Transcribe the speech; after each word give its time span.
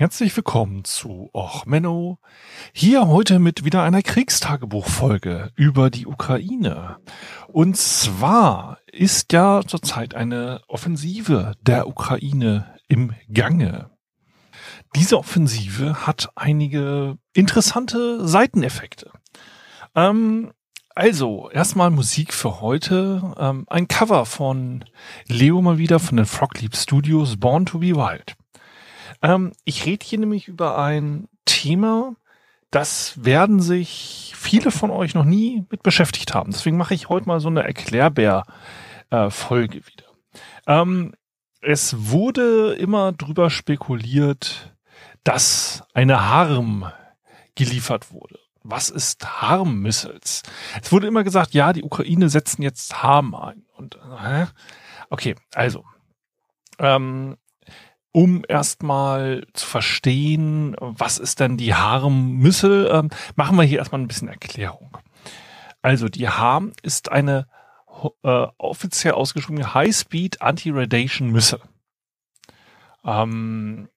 Herzlich 0.00 0.34
willkommen 0.34 0.84
zu 0.84 1.28
Och 1.34 1.66
Menno. 1.66 2.20
Hier 2.72 3.06
heute 3.06 3.38
mit 3.38 3.66
wieder 3.66 3.82
einer 3.82 4.00
Kriegstagebuchfolge 4.00 5.50
über 5.56 5.90
die 5.90 6.06
Ukraine. 6.06 6.96
Und 7.48 7.76
zwar 7.76 8.78
ist 8.90 9.34
ja 9.34 9.60
zurzeit 9.60 10.14
eine 10.14 10.62
Offensive 10.68 11.52
der 11.60 11.86
Ukraine 11.86 12.76
im 12.88 13.12
Gange. 13.30 13.90
Diese 14.96 15.18
Offensive 15.18 16.06
hat 16.06 16.30
einige 16.34 17.18
interessante 17.34 18.26
Seiteneffekte. 18.26 19.10
Ähm, 19.94 20.50
also, 20.94 21.50
erstmal 21.50 21.90
Musik 21.90 22.32
für 22.32 22.62
heute. 22.62 23.34
Ähm, 23.38 23.66
ein 23.68 23.86
Cover 23.86 24.24
von 24.24 24.82
Leo 25.26 25.60
mal 25.60 25.76
wieder 25.76 25.98
von 25.98 26.16
den 26.16 26.24
Frogleap 26.24 26.74
Studios, 26.74 27.36
Born 27.36 27.66
to 27.66 27.80
be 27.80 27.94
Wild. 27.94 28.34
Ähm, 29.22 29.52
ich 29.64 29.86
rede 29.86 30.04
hier 30.04 30.18
nämlich 30.18 30.48
über 30.48 30.76
ein 30.78 31.28
Thema, 31.44 32.16
das 32.70 33.24
werden 33.24 33.60
sich 33.60 34.32
viele 34.36 34.70
von 34.70 34.90
euch 34.90 35.14
noch 35.14 35.24
nie 35.24 35.64
mit 35.70 35.82
beschäftigt 35.82 36.34
haben. 36.34 36.52
Deswegen 36.52 36.76
mache 36.76 36.92
ich 36.94 37.08
heute 37.08 37.26
mal 37.26 37.40
so 37.40 37.48
eine 37.48 37.64
Erklärbär-Folge 37.64 39.78
äh, 39.78 39.86
wieder. 39.86 40.04
Ähm, 40.66 41.14
es 41.60 42.10
wurde 42.10 42.74
immer 42.74 43.12
drüber 43.12 43.50
spekuliert, 43.50 44.74
dass 45.24 45.82
eine 45.92 46.30
Harm 46.30 46.90
geliefert 47.54 48.12
wurde. 48.12 48.38
Was 48.62 48.90
ist 48.90 49.42
Harm-Missiles? 49.42 50.42
Es 50.82 50.92
wurde 50.92 51.06
immer 51.06 51.24
gesagt, 51.24 51.54
ja, 51.54 51.72
die 51.72 51.82
Ukraine 51.82 52.28
setzen 52.28 52.60
jetzt 52.62 53.02
Harm 53.02 53.34
ein. 53.34 53.64
Und 53.76 53.96
äh, 53.96 54.46
okay, 55.08 55.34
also 55.54 55.84
ähm, 56.78 57.36
um 58.12 58.42
erstmal 58.48 59.46
zu 59.52 59.66
verstehen, 59.66 60.76
was 60.80 61.18
ist 61.18 61.40
denn 61.40 61.56
die 61.56 61.74
Harm-Missile, 61.74 62.88
ähm, 62.88 63.10
machen 63.36 63.56
wir 63.56 63.64
hier 63.64 63.78
erstmal 63.78 64.00
ein 64.00 64.08
bisschen 64.08 64.28
Erklärung. 64.28 64.96
Also 65.82 66.08
die 66.08 66.28
Harm 66.28 66.72
ist 66.82 67.10
eine 67.10 67.46
äh, 68.22 68.46
offiziell 68.58 69.14
ausgeschriebene 69.14 69.74
High-Speed 69.74 70.42
Anti-Radiation 70.42 71.30
Missile. 71.30 71.62
Ähm, 73.04 73.88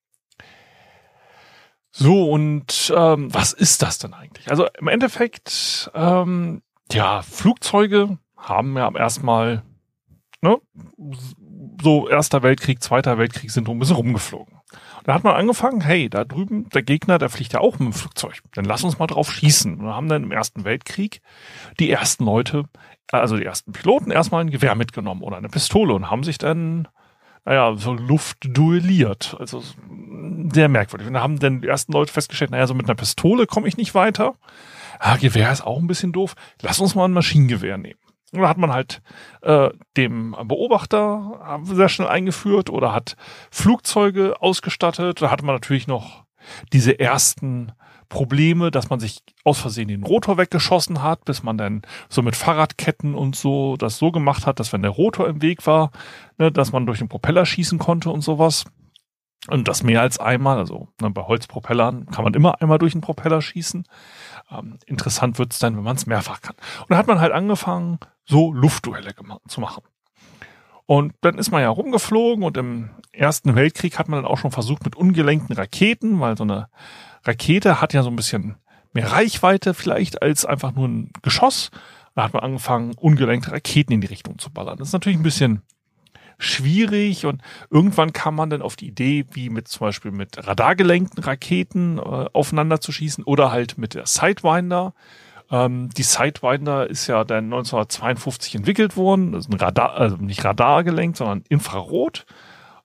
so, 1.91 2.31
und 2.31 2.91
ähm, 2.95 3.33
was 3.33 3.53
ist 3.53 3.81
das 3.81 3.99
denn 3.99 4.13
eigentlich? 4.13 4.49
Also 4.49 4.67
im 4.79 4.87
Endeffekt, 4.87 5.91
ähm, 5.93 6.63
ja, 6.91 7.21
Flugzeuge 7.21 8.17
haben 8.35 8.75
ja 8.77 8.91
erstmal 8.95 9.63
ne, 10.41 10.59
so 11.83 12.09
Erster 12.09 12.41
Weltkrieg, 12.43 12.81
Zweiter 12.81 13.17
Weltkrieg 13.17 13.51
sind 13.51 13.69
ein 13.69 13.79
bisschen 13.79 13.95
rumgeflogen. 13.95 14.59
Da 15.03 15.13
hat 15.13 15.23
man 15.23 15.35
angefangen, 15.35 15.81
hey, 15.81 16.09
da 16.09 16.23
drüben, 16.23 16.69
der 16.69 16.81
Gegner, 16.81 17.19
der 17.19 17.29
fliegt 17.29 17.53
ja 17.53 17.59
auch 17.59 17.73
mit 17.73 17.89
dem 17.89 17.93
Flugzeug. 17.93 18.41
Dann 18.53 18.65
lass 18.65 18.83
uns 18.83 18.99
mal 18.99 19.07
drauf 19.07 19.31
schießen. 19.31 19.79
Und 19.79 19.87
haben 19.87 20.07
dann 20.07 20.23
im 20.23 20.31
Ersten 20.31 20.63
Weltkrieg 20.63 21.21
die 21.79 21.91
ersten 21.91 22.23
Leute, 22.23 22.65
also 23.11 23.37
die 23.37 23.45
ersten 23.45 23.73
Piloten 23.73 24.11
erstmal 24.11 24.43
ein 24.43 24.49
Gewehr 24.49 24.75
mitgenommen 24.75 25.21
oder 25.21 25.37
eine 25.37 25.49
Pistole 25.49 25.93
und 25.93 26.09
haben 26.09 26.23
sich 26.23 26.37
dann, 26.37 26.87
naja, 27.43 27.75
so 27.75 27.93
Luft 27.93 28.37
duelliert. 28.41 29.35
Also 29.39 29.61
sehr 30.53 30.69
merkwürdig. 30.69 31.07
Und 31.07 31.13
da 31.13 31.21
haben 31.21 31.39
dann 31.39 31.61
die 31.61 31.67
ersten 31.67 31.91
Leute 31.91 32.13
festgestellt, 32.13 32.51
naja, 32.51 32.65
so 32.65 32.73
mit 32.73 32.85
einer 32.85 32.95
Pistole 32.95 33.45
komme 33.45 33.67
ich 33.67 33.75
nicht 33.75 33.93
weiter. 33.93 34.35
Ah, 34.99 35.17
Gewehr 35.17 35.51
ist 35.51 35.65
auch 35.65 35.79
ein 35.79 35.87
bisschen 35.87 36.13
doof. 36.13 36.35
Lass 36.61 36.79
uns 36.79 36.95
mal 36.95 37.05
ein 37.05 37.11
Maschinengewehr 37.11 37.77
nehmen. 37.77 37.99
Und 38.33 38.41
da 38.41 38.49
hat 38.49 38.57
man 38.57 38.73
halt 38.73 39.01
äh, 39.41 39.69
dem 39.95 40.35
Beobachter 40.45 41.59
sehr 41.63 41.89
schnell 41.89 42.07
eingeführt 42.07 42.69
oder 42.69 42.93
hat 42.93 43.15
Flugzeuge 43.51 44.41
ausgestattet. 44.41 45.21
Da 45.21 45.29
hatte 45.29 45.45
man 45.45 45.55
natürlich 45.55 45.87
noch 45.87 46.25
diese 46.71 46.99
ersten 46.99 47.71
Probleme, 48.09 48.69
dass 48.69 48.89
man 48.89 48.99
sich 48.99 49.23
aus 49.43 49.59
Versehen 49.59 49.87
den 49.87 50.03
Rotor 50.03 50.37
weggeschossen 50.37 51.01
hat, 51.01 51.25
bis 51.25 51.43
man 51.43 51.57
dann 51.57 51.81
so 52.09 52.21
mit 52.21 52.35
Fahrradketten 52.35 53.15
und 53.15 53.35
so 53.35 53.75
das 53.77 53.97
so 53.97 54.11
gemacht 54.11 54.45
hat, 54.45 54.59
dass 54.59 54.73
wenn 54.73 54.83
der 54.83 54.91
Rotor 54.91 55.27
im 55.27 55.41
Weg 55.41 55.65
war, 55.65 55.91
ne, 56.37 56.51
dass 56.51 56.71
man 56.71 56.85
durch 56.85 56.99
den 56.99 57.09
Propeller 57.09 57.45
schießen 57.45 57.79
konnte 57.79 58.09
und 58.09 58.21
sowas. 58.21 58.65
Und 59.47 59.67
das 59.67 59.83
mehr 59.83 60.01
als 60.01 60.19
einmal, 60.19 60.57
also 60.57 60.89
ne, 61.01 61.09
bei 61.09 61.23
Holzpropellern 61.23 62.05
kann 62.07 62.23
man 62.23 62.33
immer 62.33 62.61
einmal 62.61 62.77
durch 62.77 62.93
den 62.93 63.01
Propeller 63.01 63.41
schießen. 63.41 63.83
Ähm, 64.51 64.77
interessant 64.85 65.39
wird's 65.39 65.59
dann, 65.59 65.75
wenn 65.75 65.83
man 65.83 65.95
es 65.95 66.05
mehrfach 66.05 66.41
kann. 66.41 66.55
Und 66.81 66.91
da 66.91 66.97
hat 66.97 67.07
man 67.07 67.19
halt 67.19 67.31
angefangen, 67.31 67.99
so 68.25 68.53
Luftduelle 68.53 69.13
zu 69.47 69.61
machen. 69.61 69.83
Und 70.85 71.13
dann 71.21 71.37
ist 71.37 71.51
man 71.51 71.61
ja 71.61 71.69
rumgeflogen 71.69 72.43
und 72.43 72.57
im 72.57 72.89
Ersten 73.13 73.55
Weltkrieg 73.55 73.97
hat 73.97 74.09
man 74.09 74.21
dann 74.21 74.31
auch 74.31 74.37
schon 74.37 74.51
versucht 74.51 74.83
mit 74.83 74.95
ungelenkten 74.95 75.55
Raketen, 75.55 76.19
weil 76.19 76.37
so 76.37 76.43
eine 76.43 76.67
Rakete 77.23 77.79
hat 77.79 77.93
ja 77.93 78.03
so 78.03 78.09
ein 78.09 78.15
bisschen 78.15 78.57
mehr 78.91 79.11
Reichweite 79.11 79.73
vielleicht 79.73 80.21
als 80.21 80.45
einfach 80.45 80.73
nur 80.73 80.87
ein 80.87 81.11
Geschoss. 81.21 81.71
Da 82.15 82.23
hat 82.23 82.33
man 82.33 82.43
angefangen, 82.43 82.93
ungelenkte 82.95 83.51
Raketen 83.51 83.93
in 83.93 84.01
die 84.01 84.07
Richtung 84.07 84.37
zu 84.39 84.51
ballern. 84.51 84.77
Das 84.77 84.89
ist 84.89 84.93
natürlich 84.93 85.17
ein 85.17 85.23
bisschen 85.23 85.61
schwierig 86.37 87.25
und 87.25 87.41
irgendwann 87.69 88.13
kam 88.13 88.35
man 88.35 88.49
dann 88.49 88.61
auf 88.61 88.75
die 88.75 88.87
Idee, 88.87 89.25
wie 89.31 89.49
mit 89.49 89.67
zum 89.67 89.87
Beispiel 89.87 90.11
mit 90.11 90.45
radargelenkten 90.47 91.23
Raketen 91.23 91.97
äh, 91.97 92.01
aufeinander 92.01 92.81
zu 92.81 92.91
schießen 92.91 93.23
oder 93.23 93.51
halt 93.51 93.77
mit 93.77 93.93
der 93.93 94.05
Sidewinder. 94.05 94.93
Ähm, 95.51 95.89
die 95.89 96.03
Sidewinder 96.03 96.89
ist 96.89 97.07
ja 97.07 97.23
dann 97.23 97.45
1952 97.45 98.55
entwickelt 98.55 98.97
worden. 98.97 99.33
Das 99.33 99.45
ist 99.45 99.51
ein 99.51 99.59
Radar, 99.59 99.95
also 99.95 100.17
nicht 100.17 100.43
Radar 100.43 100.83
gelenkt, 100.83 101.17
sondern 101.17 101.43
Infrarot. 101.49 102.25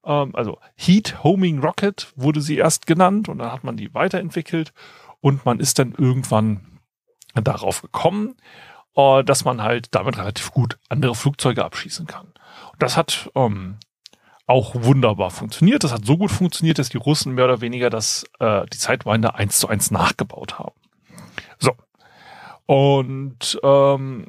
Ähm, 0.04 0.34
also 0.34 0.59
Heat 0.76 1.22
Homing 1.22 1.60
Rocket 1.60 2.12
wurde 2.16 2.41
sie 2.41 2.56
erst 2.56 2.86
genannt 2.86 3.28
und 3.28 3.38
dann 3.38 3.53
hat 3.53 3.65
man 3.65 3.76
die 3.76 3.94
weiterentwickelt 3.94 4.72
und 5.20 5.44
man 5.44 5.60
ist 5.60 5.78
dann 5.78 5.94
irgendwann 5.97 6.78
darauf 7.34 7.82
gekommen, 7.82 8.36
äh, 8.98 9.22
dass 9.25 9.44
man 9.44 9.62
halt 9.62 9.94
damit 9.94 10.19
relativ 10.19 10.50
gut 10.50 10.78
andere 10.88 11.14
Flugzeuge 11.14 11.64
abschießen 11.64 12.06
kann. 12.06 12.26
Und 12.72 12.82
das 12.82 12.97
hat 12.97 13.31
ähm, 13.34 13.78
auch 14.47 14.75
wunderbar 14.75 15.31
funktioniert. 15.31 15.84
Das 15.84 15.92
hat 15.92 16.04
so 16.04 16.19
gut 16.19 16.31
funktioniert, 16.31 16.78
dass 16.78 16.88
die 16.88 16.97
Russen 16.98 17.34
mehr 17.34 17.44
oder 17.44 17.60
weniger 17.60 17.88
das, 17.88 18.25
äh, 18.41 18.66
die 18.66 18.78
Sidewinder 18.78 19.36
eins 19.36 19.60
zu 19.60 19.69
eins 19.69 19.91
nachgebaut 19.91 20.59
haben. 20.59 20.75
So, 21.59 21.72
und 22.66 23.59
ähm, 23.62 24.26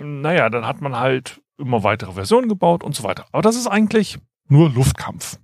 naja, 0.00 0.48
dann 0.48 0.66
hat 0.66 0.80
man 0.80 0.98
halt 0.98 1.40
immer 1.58 1.82
weitere 1.82 2.12
Versionen 2.12 2.48
gebaut 2.48 2.82
und 2.82 2.94
so 2.94 3.04
weiter. 3.04 3.26
Aber 3.32 3.42
das 3.42 3.56
ist 3.56 3.66
eigentlich 3.66 4.18
nur 4.48 4.70
Luftkampf. 4.70 5.38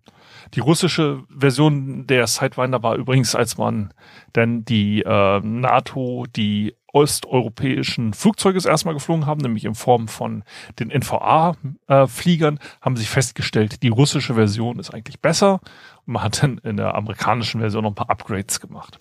Die 0.55 0.61
russische 0.61 1.25
Version 1.29 2.07
der 2.07 2.27
Sidewinder 2.27 2.83
war 2.83 2.95
übrigens, 2.97 3.35
als 3.35 3.59
man 3.59 3.93
denn 4.35 4.65
die 4.65 5.03
äh, 5.03 5.41
NATO, 5.41 6.25
die 6.35 6.75
osteuropäischen 6.93 8.15
Flugzeuge 8.15 8.67
erstmal 8.67 8.95
geflogen 8.95 9.27
haben, 9.27 9.41
nämlich 9.41 9.65
in 9.65 9.75
Form 9.75 10.09
von 10.09 10.45
den 10.79 10.89
NVA-Fliegern, 10.89 12.59
haben 12.81 12.97
sich 12.97 13.09
festgestellt, 13.09 13.83
die 13.83 13.89
russische 13.89 14.35
Version 14.35 14.79
ist 14.79 14.93
eigentlich 14.93 15.21
besser. 15.21 15.61
Und 16.07 16.15
man 16.15 16.23
hat 16.23 16.43
dann 16.43 16.59
in 16.59 16.77
der 16.77 16.95
amerikanischen 16.95 17.61
Version 17.61 17.85
noch 17.85 17.91
ein 17.91 17.97
paar 17.97 18.11
Upgrades 18.11 18.61
gemacht. 18.61 18.99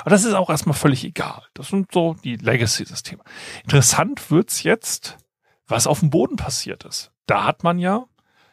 Aber 0.00 0.10
das 0.10 0.24
ist 0.24 0.34
auch 0.34 0.50
erstmal 0.50 0.74
völlig 0.74 1.04
egal. 1.04 1.42
Das 1.54 1.68
sind 1.68 1.92
so 1.92 2.16
die 2.24 2.36
Legacy-Systeme. 2.36 3.22
Interessant 3.62 4.30
wird's 4.30 4.62
jetzt, 4.62 5.18
was 5.66 5.86
auf 5.86 6.00
dem 6.00 6.10
Boden 6.10 6.36
passiert 6.36 6.84
ist. 6.84 7.12
Da 7.26 7.44
hat 7.44 7.62
man 7.62 7.78
ja, 7.78 8.06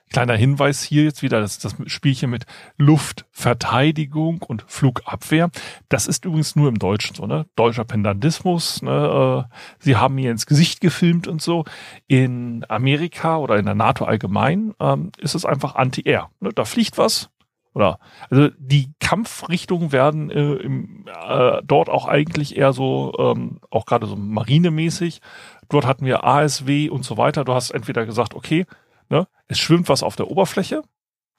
kleiner 0.10 0.35
Hinweis 0.35 0.84
hier 0.84 1.03
jetzt 1.03 1.22
wieder, 1.22 1.41
das 1.41 1.53
ist 1.53 1.66
das 1.66 1.76
Spielchen 1.88 2.29
mit 2.29 2.46
Luftverteidigung 2.78 4.41
und 4.41 4.64
Flugabwehr. 4.68 5.50
Das 5.90 6.08
ist 6.08 6.26
übrigens 6.26 6.56
nur 6.56 6.70
im 6.70 6.79
Deutschen 6.79 7.16
so, 7.16 7.26
ne? 7.26 7.46
Deutscher 7.56 7.85
Pendantismus, 7.85 8.82
ne? 8.82 9.47
Äh, 9.50 9.56
sie 9.79 9.96
haben 9.96 10.16
mir 10.16 10.32
ins 10.32 10.46
Gesicht 10.46 10.82
gefilmt 10.82 11.28
und 11.28 11.41
so. 11.41 11.66
In 12.08 12.66
Amerika 12.70 13.38
oder 13.38 13.58
in 13.58 13.66
der 13.66 13.76
NATO 13.76 14.06
allgemein 14.06 14.74
ähm, 14.79 15.12
ist 15.18 15.35
es 15.35 15.46
einfach 15.46 15.76
Anti-Air. 15.76 16.29
Ne? 16.40 16.50
Da 16.53 16.66
fliegt 16.66 16.97
was, 16.97 17.29
oder 17.76 18.00
also 18.29 18.50
die 18.58 18.94
Kampfrichtungen 19.00 19.91
werden 19.91 20.32
äh, 20.32 20.53
im, 20.53 21.06
äh, 21.28 21.62
dort 21.64 21.90
auch 21.90 22.08
eigentlich 22.08 22.58
eher 22.58 22.72
so, 22.72 23.14
ähm, 23.20 23.59
auch 23.70 23.85
gerade 23.85 24.08
so 24.08 24.16
marinemäßig. 24.16 25.20
Dort 25.68 25.85
hatten 25.85 26.06
wir 26.06 26.24
ASW 26.24 26.90
und 26.90 27.03
so 27.03 27.18
weiter. 27.18 27.44
Du 27.44 27.53
hast 27.53 27.72
entweder 27.72 28.06
gesagt, 28.06 28.34
okay, 28.34 28.66
ne, 29.09 29.28
es 29.47 29.59
schwimmt 29.59 29.90
was 29.90 30.03
auf 30.03 30.16
der 30.16 30.29
Oberfläche, 30.29 30.84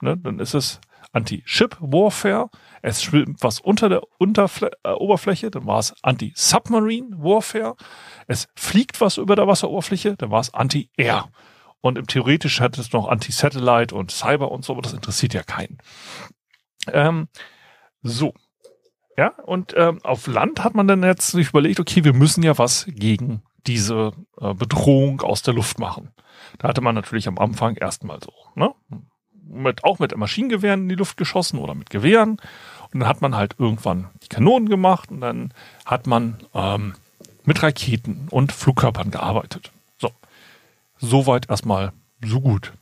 ne, 0.01 0.17
dann 0.17 0.39
ist 0.39 0.53
es 0.53 0.79
Anti-Ship-Warfare. 1.11 2.49
Es 2.81 3.03
schwimmt 3.03 3.41
was 3.41 3.59
unter 3.59 3.89
der 3.89 4.01
Unterfle 4.17 4.71
äh, 4.83 4.91
Oberfläche, 4.91 5.51
dann 5.51 5.65
war 5.65 5.79
es 5.79 5.93
Anti-Submarine-Warfare. 6.01 7.75
Es 8.27 8.47
fliegt 8.55 9.01
was 9.01 9.17
über 9.17 9.35
der 9.35 9.47
Wasseroberfläche, 9.47 10.15
dann 10.17 10.31
war 10.31 10.41
es 10.41 10.53
Anti-Air. 10.53 11.29
Und 11.81 11.97
im 11.97 12.07
theoretisch 12.07 12.59
hat 12.59 12.77
es 12.77 12.91
noch 12.91 13.07
Anti-Satellite 13.07 13.95
und 13.95 14.11
Cyber 14.11 14.51
und 14.51 14.65
so, 14.65 14.73
aber 14.73 14.81
das 14.81 14.93
interessiert 14.93 15.33
ja 15.33 15.43
keinen. 15.43 15.77
Ähm, 16.91 17.27
so. 18.01 18.33
Ja, 19.17 19.33
und 19.45 19.73
ähm, 19.75 19.99
auf 20.03 20.27
Land 20.27 20.63
hat 20.63 20.75
man 20.75 20.87
dann 20.87 21.01
jetzt 21.01 21.31
sich 21.31 21.49
überlegt, 21.49 21.79
okay, 21.79 22.03
wir 22.03 22.13
müssen 22.13 22.43
ja 22.43 22.57
was 22.57 22.85
gegen 22.87 23.41
diese 23.67 24.13
äh, 24.39 24.53
Bedrohung 24.53 25.21
aus 25.21 25.41
der 25.41 25.53
Luft 25.53 25.79
machen. 25.79 26.09
Da 26.57 26.69
hatte 26.69 26.81
man 26.81 26.95
natürlich 26.95 27.27
am 27.27 27.37
Anfang 27.37 27.75
erstmal 27.75 28.19
so, 28.21 28.33
ne? 28.55 28.73
Mit, 29.49 29.85
auch 29.85 29.99
mit 29.99 30.15
Maschinengewehren 30.15 30.81
in 30.83 30.89
die 30.89 30.95
Luft 30.95 31.15
geschossen 31.15 31.59
oder 31.59 31.73
mit 31.73 31.89
Gewehren. 31.89 32.31
Und 32.91 32.99
dann 32.99 33.07
hat 33.07 33.21
man 33.21 33.35
halt 33.35 33.55
irgendwann 33.57 34.09
die 34.21 34.27
Kanonen 34.27 34.67
gemacht 34.67 35.09
und 35.09 35.21
dann 35.21 35.53
hat 35.85 36.05
man 36.05 36.37
ähm, 36.53 36.95
mit 37.45 37.63
Raketen 37.63 38.27
und 38.29 38.51
Flugkörpern 38.51 39.09
gearbeitet. 39.09 39.71
So. 39.97 40.11
Soweit 40.97 41.49
erstmal 41.49 41.93
so 42.21 42.41
gut. 42.41 42.73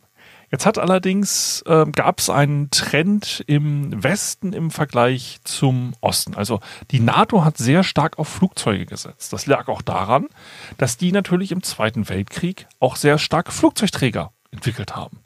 Jetzt 0.55 0.65
hat 0.65 0.77
allerdings, 0.77 1.63
äh, 1.67 1.85
gab 1.91 2.21
es 2.21 2.29
einen 2.29 2.71
Trend 2.71 3.43
im 3.45 4.01
Westen 4.01 4.53
im 4.53 4.71
Vergleich 4.71 5.41
zum 5.43 5.95
Osten. 5.99 6.33
Also 6.33 6.61
die 6.91 7.01
NATO 7.01 7.43
hat 7.43 7.57
sehr 7.57 7.83
stark 7.83 8.17
auf 8.19 8.29
Flugzeuge 8.29 8.85
gesetzt. 8.85 9.33
Das 9.33 9.47
lag 9.47 9.67
auch 9.67 9.81
daran, 9.81 10.27
dass 10.77 10.95
die 10.95 11.11
natürlich 11.11 11.51
im 11.51 11.61
Zweiten 11.61 12.07
Weltkrieg 12.07 12.67
auch 12.79 12.95
sehr 12.95 13.17
stark 13.17 13.51
Flugzeugträger 13.51 14.31
entwickelt 14.51 14.95
haben. 14.95 15.19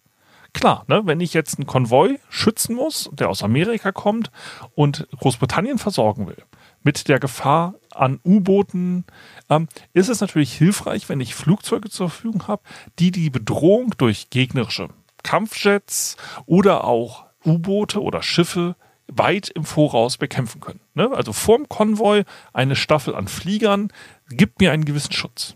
Klar, 0.52 0.84
ne, 0.88 1.04
wenn 1.06 1.20
ich 1.20 1.36
jetzt 1.36 1.60
einen 1.60 1.68
Konvoi 1.68 2.18
schützen 2.30 2.76
muss, 2.76 3.08
der 3.14 3.30
aus 3.30 3.44
Amerika 3.44 3.92
kommt 3.92 4.32
und 4.74 5.08
Großbritannien 5.16 5.78
versorgen 5.78 6.26
will, 6.26 6.44
mit 6.82 7.08
der 7.08 7.20
Gefahr 7.20 7.76
an 7.94 8.20
U-Booten, 8.26 9.06
ähm, 9.48 9.68
ist 9.94 10.10
es 10.10 10.22
natürlich 10.22 10.54
hilfreich, 10.54 11.08
wenn 11.08 11.22
ich 11.22 11.36
Flugzeuge 11.36 11.92
zur 11.92 12.10
Verfügung 12.10 12.48
habe, 12.48 12.64
die 12.98 13.12
die 13.12 13.30
Bedrohung 13.30 13.94
durch 14.00 14.32
gegnerische 14.32 14.90
Kampfjets 15.24 16.18
oder 16.46 16.84
auch 16.84 17.26
U-Boote 17.46 18.02
oder 18.02 18.22
Schiffe 18.22 18.76
weit 19.08 19.50
im 19.50 19.66
Voraus 19.66 20.18
bekämpfen 20.18 20.62
können. 20.62 20.82
Ne? 20.94 21.10
Also 21.12 21.34
vorm 21.34 21.68
Konvoi 21.68 22.24
eine 22.54 22.76
Staffel 22.76 23.16
an 23.16 23.28
Fliegern 23.28 23.92
gibt 24.30 24.60
mir 24.60 24.72
einen 24.72 24.86
gewissen 24.86 25.14
Schutz. 25.14 25.56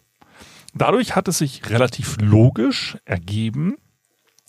Dadurch 0.73 1.15
hat 1.15 1.27
es 1.27 1.37
sich 1.37 1.69
relativ 1.69 2.17
logisch 2.19 2.97
ergeben, 3.05 3.77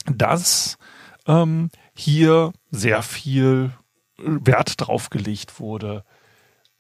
dass 0.06 0.78
ähm, 1.26 1.70
hier 1.94 2.52
sehr 2.70 3.02
viel 3.02 3.72
Wert 4.16 4.74
drauf 4.80 5.10
gelegt 5.10 5.60
wurde, 5.60 6.04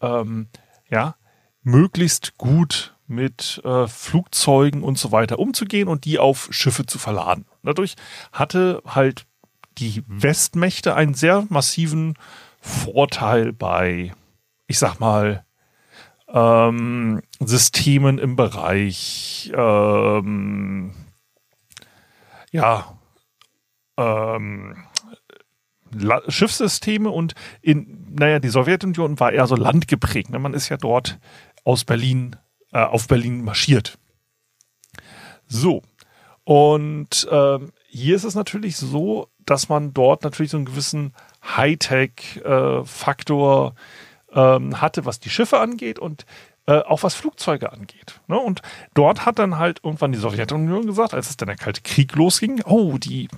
ähm, 0.00 0.48
ja, 0.88 1.16
möglichst 1.62 2.38
gut 2.38 2.94
mit 3.06 3.60
äh, 3.64 3.86
Flugzeugen 3.86 4.82
und 4.82 4.98
so 4.98 5.12
weiter 5.12 5.38
umzugehen 5.38 5.88
und 5.88 6.04
die 6.04 6.18
auf 6.18 6.48
Schiffe 6.50 6.86
zu 6.86 6.98
verladen. 6.98 7.46
Dadurch 7.64 7.94
hatte 8.32 8.82
halt 8.86 9.26
die 9.78 10.02
Westmächte 10.06 10.94
einen 10.94 11.14
sehr 11.14 11.46
massiven 11.48 12.14
Vorteil 12.60 13.52
bei, 13.52 14.12
ich 14.66 14.78
sag 14.78 15.00
mal, 15.00 15.44
ähm, 16.28 17.22
Systemen 17.40 18.18
im 18.18 18.36
Bereich, 18.36 19.52
ähm, 19.54 20.94
ja, 22.50 22.98
ähm, 23.96 24.76
Schiffssysteme 26.28 27.10
und 27.10 27.34
in, 27.62 28.06
naja, 28.10 28.38
die 28.38 28.48
Sowjetunion 28.48 29.20
war 29.20 29.32
eher 29.32 29.46
so 29.46 29.54
landgeprägt. 29.54 30.30
Ne? 30.30 30.38
Man 30.38 30.54
ist 30.54 30.68
ja 30.68 30.76
dort 30.76 31.18
aus 31.64 31.84
Berlin, 31.84 32.36
äh, 32.72 32.78
auf 32.78 33.06
Berlin 33.06 33.44
marschiert. 33.44 33.98
So. 35.46 35.82
Und 36.44 37.26
ähm, 37.30 37.72
hier 37.88 38.16
ist 38.16 38.24
es 38.24 38.34
natürlich 38.34 38.76
so, 38.76 39.28
dass 39.46 39.68
man 39.68 39.94
dort 39.94 40.24
natürlich 40.24 40.50
so 40.50 40.56
einen 40.58 40.66
gewissen 40.66 41.14
Hightech-Faktor 41.56 43.74
äh, 44.34 44.56
ähm, 44.56 44.80
hatte, 44.80 45.04
was 45.04 45.20
die 45.20 45.30
Schiffe 45.30 45.60
angeht 45.60 45.98
und 45.98 46.26
äh, 46.66 46.78
auch 46.78 47.02
was 47.02 47.14
Flugzeuge 47.14 47.72
angeht. 47.72 48.20
Ne? 48.26 48.38
Und 48.38 48.62
dort 48.94 49.26
hat 49.26 49.38
dann 49.38 49.58
halt 49.58 49.80
irgendwann 49.82 50.12
die 50.12 50.18
Sowjetunion 50.18 50.86
gesagt, 50.86 51.12
als 51.14 51.30
es 51.30 51.36
dann 51.36 51.48
der 51.48 51.56
Kalte 51.56 51.82
Krieg 51.82 52.14
losging, 52.14 52.62
oh, 52.64 52.98
die 52.98 53.28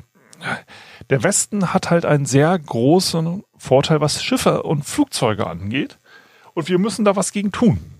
der 1.10 1.22
Westen 1.22 1.72
hat 1.72 1.90
halt 1.90 2.04
einen 2.04 2.26
sehr 2.26 2.58
großen 2.58 3.42
Vorteil, 3.56 4.02
was 4.02 4.22
Schiffe 4.22 4.62
und 4.62 4.84
Flugzeuge 4.84 5.46
angeht. 5.46 5.98
Und 6.54 6.68
wir 6.68 6.78
müssen 6.78 7.06
da 7.06 7.16
was 7.16 7.32
gegen 7.32 7.52
tun. 7.52 7.95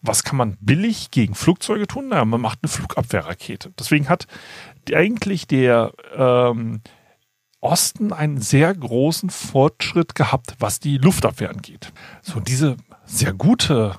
Was 0.00 0.22
kann 0.22 0.36
man 0.36 0.56
billig 0.60 1.10
gegen 1.10 1.34
Flugzeuge 1.34 1.86
tun? 1.86 2.08
Naja, 2.08 2.24
man 2.24 2.40
macht 2.40 2.60
eine 2.62 2.68
Flugabwehrrakete. 2.68 3.72
Deswegen 3.78 4.08
hat 4.08 4.26
eigentlich 4.92 5.46
der 5.46 5.92
ähm, 6.16 6.80
Osten 7.60 8.12
einen 8.12 8.40
sehr 8.40 8.72
großen 8.74 9.30
Fortschritt 9.30 10.14
gehabt, 10.14 10.54
was 10.60 10.78
die 10.78 10.98
Luftabwehr 10.98 11.50
angeht. 11.50 11.92
So, 12.22 12.38
diese 12.40 12.76
sehr 13.04 13.32
gute 13.32 13.96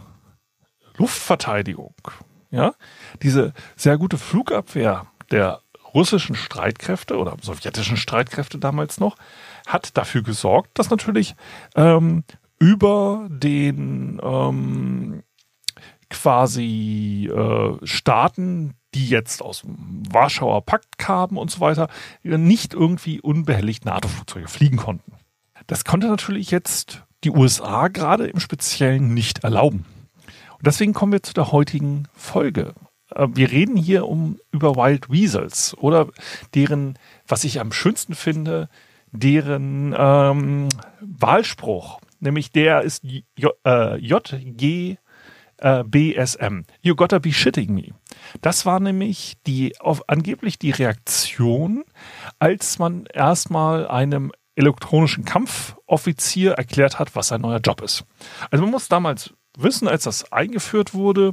Luftverteidigung, 0.98 1.96
ja, 2.52 2.74
diese 3.22 3.54
sehr 3.76 3.98
gute 3.98 4.18
Flugabwehr 4.18 5.08
der 5.32 5.62
russischen 5.94 6.36
Streitkräfte 6.36 7.18
oder 7.18 7.36
sowjetischen 7.42 7.98
Streitkräfte 7.98 8.60
damals 8.60 9.00
noch, 9.00 9.18
hat 9.68 9.98
dafür 9.98 10.24
gesorgt, 10.24 10.78
dass 10.78 10.90
natürlich 10.90 11.36
ähm, 11.76 12.24
über 12.60 13.28
den 13.30 14.20
ähm, 14.24 15.24
quasi 16.10 17.30
äh, 17.32 17.78
Staaten, 17.86 18.76
die 18.94 19.10
jetzt 19.10 19.42
aus 19.42 19.62
dem 19.62 20.04
Warschauer 20.12 20.66
Pakt 20.66 20.98
kamen 20.98 21.38
und 21.38 21.52
so 21.52 21.60
weiter, 21.60 21.88
nicht 22.24 22.74
irgendwie 22.74 23.22
unbehelligt 23.22 23.86
NATO-Flugzeuge 23.86 24.48
fliegen 24.48 24.78
konnten. 24.78 25.14
Das 25.68 25.86
konnte 25.86 26.08
natürlich 26.08 26.50
jetzt 26.52 27.04
die 27.24 27.32
USA 27.32 27.90
gerade 27.90 28.28
im 28.28 28.40
Speziellen 28.40 29.14
nicht 29.14 29.44
erlauben. 29.44 29.86
Und 30.58 30.66
deswegen 30.66 30.94
kommen 30.94 31.12
wir 31.12 31.24
zu 31.24 31.34
der 31.34 31.52
heutigen 31.52 32.08
Folge. 32.14 32.74
Äh, 33.14 33.28
wir 33.32 33.52
reden 33.52 33.76
hier 33.78 34.08
um 34.08 34.40
über 34.52 34.76
Wild 34.76 35.10
Weasels 35.10 35.78
oder 35.78 36.08
deren, 36.54 36.98
was 37.28 37.44
ich 37.44 37.60
am 37.60 37.72
schönsten 37.72 38.16
finde, 38.16 38.70
deren 39.12 39.96
ähm, 39.98 40.70
Wahlspruch, 41.02 42.00
nämlich 42.20 42.52
der 42.52 42.82
ist 42.82 43.04
J, 43.04 43.54
äh, 43.66 43.98
JG 43.98 44.98
äh, 45.62 45.84
BSM. 45.84 46.64
You 46.82 46.96
gotta 46.96 47.20
be 47.20 47.32
shitting 47.32 47.74
me. 47.74 47.94
Das 48.42 48.66
war 48.66 48.80
nämlich 48.80 49.38
die 49.48 49.80
auf, 49.80 50.04
angeblich 50.08 50.60
die 50.60 50.72
Reaktion, 50.72 51.84
als 52.40 52.80
man 52.80 53.06
erstmal 53.06 53.88
einem 53.88 54.32
elektronischen 54.56 55.26
Kampfoffizier 55.26 56.54
erklärt 56.54 57.00
hat, 57.00 57.16
was 57.16 57.30
sein 57.30 57.42
neuer 57.42 57.60
Job 57.60 57.82
ist. 57.82 58.06
Also 58.52 58.64
man 58.64 58.72
muss 58.72 58.90
damals 58.90 59.34
wissen, 59.58 59.88
als 59.88 60.04
das 60.04 60.32
eingeführt 60.32 60.94
wurde, 60.94 61.32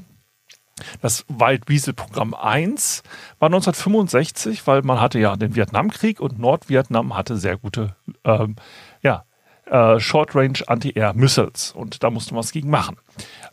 das 1.01 1.25
Wild 1.29 1.69
Weasel 1.69 1.95
Programm 1.95 2.35
1 2.35 3.03
war 3.39 3.47
1965, 3.47 4.67
weil 4.67 4.83
man 4.83 5.01
hatte 5.01 5.19
ja 5.19 5.37
den 5.37 5.57
Vietnamkrieg 5.57 6.21
und 6.21 6.39
Nordvietnam 6.39 7.17
hatte 7.17 7.39
sehr 7.39 7.57
gute 7.57 7.97
ähm, 8.25 8.57
ja, 9.03 9.25
äh, 9.67 9.99
Short 10.01 10.35
Range 10.35 10.59
Anti-Air 10.67 11.15
Missiles 11.15 11.73
und 11.73 12.03
da 12.03 12.11
musste 12.11 12.35
man 12.35 12.41
was 12.41 12.53
gegen 12.53 12.71
machen. 12.71 12.97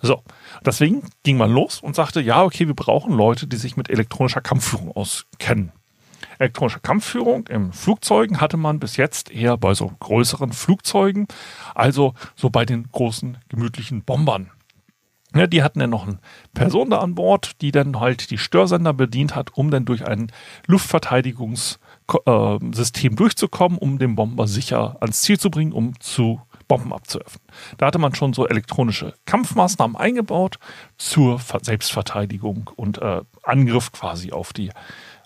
So, 0.01 0.21
deswegen 0.65 1.03
ging 1.23 1.37
man 1.37 1.51
los 1.51 1.79
und 1.79 1.95
sagte, 1.95 2.21
ja, 2.21 2.43
okay, 2.43 2.67
wir 2.67 2.75
brauchen 2.75 3.13
Leute, 3.13 3.47
die 3.47 3.57
sich 3.57 3.77
mit 3.77 3.89
elektronischer 3.89 4.41
Kampfführung 4.41 4.91
auskennen. 4.91 5.71
Elektronische 6.39 6.79
Kampfführung 6.79 7.47
im 7.47 7.73
Flugzeugen 7.73 8.41
hatte 8.41 8.57
man 8.57 8.79
bis 8.79 8.97
jetzt 8.97 9.31
eher 9.31 9.57
bei 9.57 9.73
so 9.73 9.91
größeren 9.99 10.51
Flugzeugen, 10.51 11.27
also 11.75 12.13
so 12.35 12.49
bei 12.49 12.65
den 12.65 12.87
großen 12.91 13.37
gemütlichen 13.49 14.03
Bombern 14.03 14.49
ja, 15.35 15.47
die 15.47 15.63
hatten 15.63 15.79
dann 15.79 15.89
noch 15.89 16.05
eine 16.07 16.19
Person 16.53 16.91
da 16.91 16.99
an 16.99 17.15
Bord, 17.15 17.61
die 17.61 17.71
dann 17.71 17.99
halt 17.99 18.29
die 18.29 18.37
Störsender 18.37 18.93
bedient 18.93 19.35
hat, 19.35 19.57
um 19.57 19.71
dann 19.71 19.85
durch 19.85 20.05
ein 22.07 22.73
Luftverteidigungssystem 22.83 23.15
durchzukommen, 23.15 23.77
um 23.77 23.97
den 23.97 24.15
Bomber 24.15 24.47
sicher 24.47 24.97
ans 24.99 25.21
Ziel 25.21 25.39
zu 25.39 25.49
bringen, 25.49 25.73
um 25.73 25.99
zu 25.99 26.41
Bomben 26.67 26.93
abzuwerfen. 26.93 27.41
Da 27.77 27.87
hatte 27.87 27.99
man 27.99 28.15
schon 28.15 28.33
so 28.33 28.47
elektronische 28.47 29.13
Kampfmaßnahmen 29.25 29.97
eingebaut 29.97 30.57
zur 30.97 31.39
Selbstverteidigung 31.61 32.69
und 32.75 33.01
äh, 33.01 33.21
Angriff 33.43 33.91
quasi 33.91 34.31
auf 34.31 34.53
die 34.53 34.71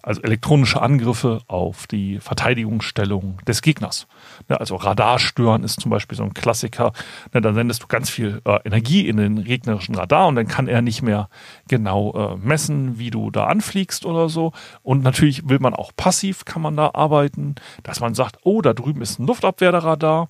also 0.08 0.22
elektronische 0.22 0.82
Angriffe 0.82 1.42
auf 1.48 1.86
die 1.86 2.20
Verteidigungsstellung 2.20 3.40
des 3.46 3.62
Gegners. 3.62 4.08
Ne, 4.48 4.58
also 4.58 4.78
Radarstören 4.78 5.66
ist 5.66 5.82
zum 5.82 5.92
Beispiel 5.92 6.18
so 6.18 6.24
ein 6.24 6.34
Klassiker. 6.34 6.94
Dann 7.34 7.54
sendest 7.54 7.84
du 7.84 7.88
ganz 7.88 8.10
viel 8.10 8.42
äh, 8.46 8.60
Energie 8.64 9.06
in 9.06 9.18
den 9.18 9.44
gegnerischen 9.44 9.96
Radar 9.96 10.28
und 10.28 10.36
dann 10.36 10.48
kann 10.48 10.70
er 10.70 10.82
nicht 10.82 11.02
mehr 11.02 11.28
genau 11.68 12.14
äh, 12.14 12.38
messen, 12.38 12.98
wie 12.98 13.10
du 13.10 13.32
da 13.32 13.48
anfliegst 13.48 14.06
oder 14.06 14.30
so. 14.30 14.54
Und 14.82 15.04
natürlich 15.04 15.50
will 15.50 15.60
man 15.60 15.74
auch 15.74 15.92
passiv, 15.98 16.46
kann 16.46 16.62
man 16.62 16.78
da 16.78 16.92
arbeiten, 16.94 17.56
dass 17.84 18.00
man 18.00 18.14
sagt, 18.14 18.38
oh, 18.44 18.62
da 18.62 18.74
drüben 18.74 19.02
ist 19.02 19.20
ein 19.20 19.28
Luftabwehrradar. 19.28 20.28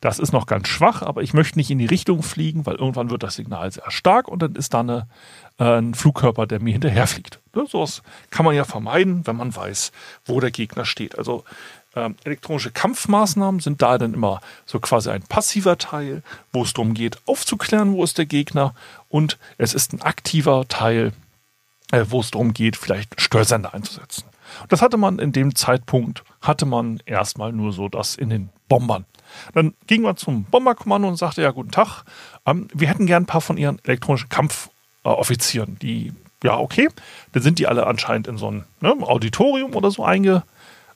Das 0.00 0.18
ist 0.18 0.32
noch 0.32 0.46
ganz 0.46 0.68
schwach, 0.68 1.02
aber 1.02 1.22
ich 1.22 1.34
möchte 1.34 1.58
nicht 1.58 1.70
in 1.70 1.78
die 1.78 1.86
Richtung 1.86 2.22
fliegen, 2.22 2.66
weil 2.66 2.76
irgendwann 2.76 3.10
wird 3.10 3.22
das 3.22 3.36
Signal 3.36 3.70
sehr 3.70 3.90
stark 3.90 4.28
und 4.28 4.40
dann 4.40 4.54
ist 4.54 4.74
da 4.74 4.80
eine, 4.80 5.08
äh, 5.58 5.78
ein 5.78 5.94
Flugkörper, 5.94 6.46
der 6.46 6.60
mir 6.60 6.72
hinterherfliegt. 6.72 7.40
Ne, 7.54 7.66
sowas 7.68 8.02
kann 8.30 8.44
man 8.44 8.54
ja 8.54 8.64
vermeiden, 8.64 9.26
wenn 9.26 9.36
man 9.36 9.54
weiß, 9.54 9.92
wo 10.24 10.40
der 10.40 10.50
Gegner 10.50 10.84
steht. 10.84 11.18
Also 11.18 11.44
ähm, 11.96 12.14
elektronische 12.24 12.70
Kampfmaßnahmen 12.70 13.60
sind 13.60 13.80
da 13.80 13.96
dann 13.96 14.12
immer 14.12 14.40
so 14.66 14.78
quasi 14.80 15.10
ein 15.10 15.22
passiver 15.22 15.78
Teil, 15.78 16.22
wo 16.52 16.62
es 16.62 16.74
darum 16.74 16.92
geht, 16.92 17.18
aufzuklären, 17.26 17.94
wo 17.94 18.04
ist 18.04 18.18
der 18.18 18.26
Gegner. 18.26 18.74
Und 19.08 19.38
es 19.56 19.72
ist 19.72 19.94
ein 19.94 20.02
aktiver 20.02 20.68
Teil, 20.68 21.12
äh, 21.90 22.04
wo 22.08 22.20
es 22.20 22.30
darum 22.30 22.52
geht, 22.52 22.76
vielleicht 22.76 23.18
Störsender 23.20 23.72
einzusetzen. 23.72 24.24
Das 24.68 24.82
hatte 24.82 24.96
man 24.96 25.18
in 25.18 25.32
dem 25.32 25.54
Zeitpunkt, 25.54 26.24
hatte 26.40 26.66
man 26.66 27.00
erstmal 27.06 27.52
nur 27.52 27.72
so 27.72 27.88
das 27.88 28.16
in 28.16 28.30
den 28.30 28.50
Bombern. 28.68 29.04
Dann 29.54 29.74
ging 29.86 30.02
man 30.02 30.16
zum 30.16 30.44
Bomberkommando 30.44 31.08
und 31.08 31.16
sagte, 31.16 31.42
ja, 31.42 31.50
guten 31.50 31.70
Tag, 31.70 32.04
ähm, 32.46 32.68
wir 32.72 32.88
hätten 32.88 33.06
gern 33.06 33.24
ein 33.24 33.26
paar 33.26 33.40
von 33.40 33.56
Ihren 33.56 33.78
elektronischen 33.84 34.28
Kampfoffizieren, 34.28 35.78
die, 35.80 36.12
ja, 36.42 36.58
okay, 36.58 36.88
dann 37.32 37.42
sind 37.42 37.58
die 37.58 37.66
alle 37.66 37.86
anscheinend 37.86 38.28
in 38.28 38.38
so 38.38 38.50
ein 38.50 38.64
ne, 38.80 38.94
Auditorium 39.00 39.74
oder 39.74 39.90
so 39.90 40.04
einge, 40.04 40.42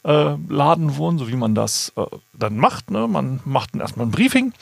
äh, 0.04 0.36
laden 0.48 0.96
wurden, 0.96 1.18
so 1.18 1.28
wie 1.28 1.36
man 1.36 1.54
das 1.54 1.92
äh, 1.96 2.04
dann 2.32 2.56
macht. 2.56 2.90
Ne? 2.90 3.06
Man 3.06 3.40
macht 3.44 3.74
dann 3.74 3.80
erstmal 3.80 4.06
ein 4.06 4.10
Briefing 4.10 4.52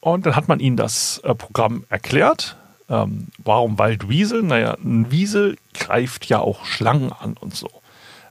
und 0.00 0.26
dann 0.26 0.36
hat 0.36 0.48
man 0.48 0.60
ihnen 0.60 0.76
das 0.76 1.18
äh, 1.24 1.34
Programm 1.34 1.84
erklärt. 1.88 2.56
Ähm, 2.88 3.28
warum 3.38 3.78
Waldwiesel? 3.78 4.42
Naja, 4.42 4.74
ein 4.74 5.10
Wiesel 5.10 5.56
greift 5.74 6.26
ja 6.26 6.38
auch 6.38 6.64
Schlangen 6.64 7.12
an 7.12 7.36
und 7.36 7.54
so. 7.54 7.68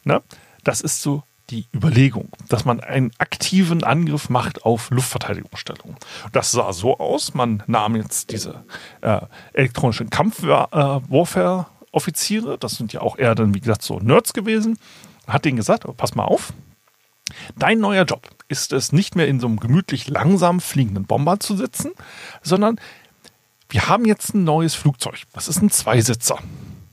Ne? 0.06 0.22
Das 0.64 0.82
ist 0.82 1.02
so 1.02 1.24
die 1.50 1.66
Überlegung, 1.74 2.30
dass 2.50 2.66
man 2.66 2.80
einen 2.80 3.12
aktiven 3.18 3.84
Angriff 3.84 4.30
macht 4.30 4.64
auf 4.66 4.90
Luftverteidigungsstellungen. 4.90 5.96
Das 6.32 6.50
sah 6.52 6.74
so 6.74 6.98
aus, 6.98 7.36
man 7.36 7.62
nahm 7.68 7.96
jetzt 7.96 8.32
diese 8.32 8.66
äh, 9.02 9.22
elektronischen 9.54 10.10
Kampfwarfare-Offiziere, 10.10 12.58
das 12.58 12.74
sind 12.76 12.92
ja 12.94 13.02
auch 13.02 13.20
eher 13.20 13.36
dann, 13.36 13.54
wie 13.54 13.60
gesagt, 13.60 13.84
so 13.84 14.00
Nerds 14.00 14.34
gewesen, 14.34 14.80
hat 15.28 15.46
denen 15.46 15.58
gesagt, 15.58 15.86
oh, 15.86 15.94
pass 15.94 16.16
mal 16.16 16.24
auf, 16.24 16.52
dein 17.58 17.80
neuer 17.80 18.06
Job 18.06 18.28
ist 18.48 18.74
es 18.74 18.92
nicht 18.92 19.16
mehr 19.16 19.28
in 19.28 19.40
so 19.40 19.48
einem 19.48 19.60
gemütlich 19.60 20.08
langsam 20.08 20.60
fliegenden 20.60 21.06
Bomber 21.06 21.40
zu 21.40 21.56
sitzen, 21.56 21.92
sondern 22.42 22.80
wir 23.70 23.88
haben 23.88 24.06
jetzt 24.06 24.34
ein 24.34 24.44
neues 24.44 24.76
Flugzeug. 24.76 25.24
Das 25.34 25.48
ist 25.48 25.62
ein 25.62 25.72
Zweisitzer. 25.72 26.40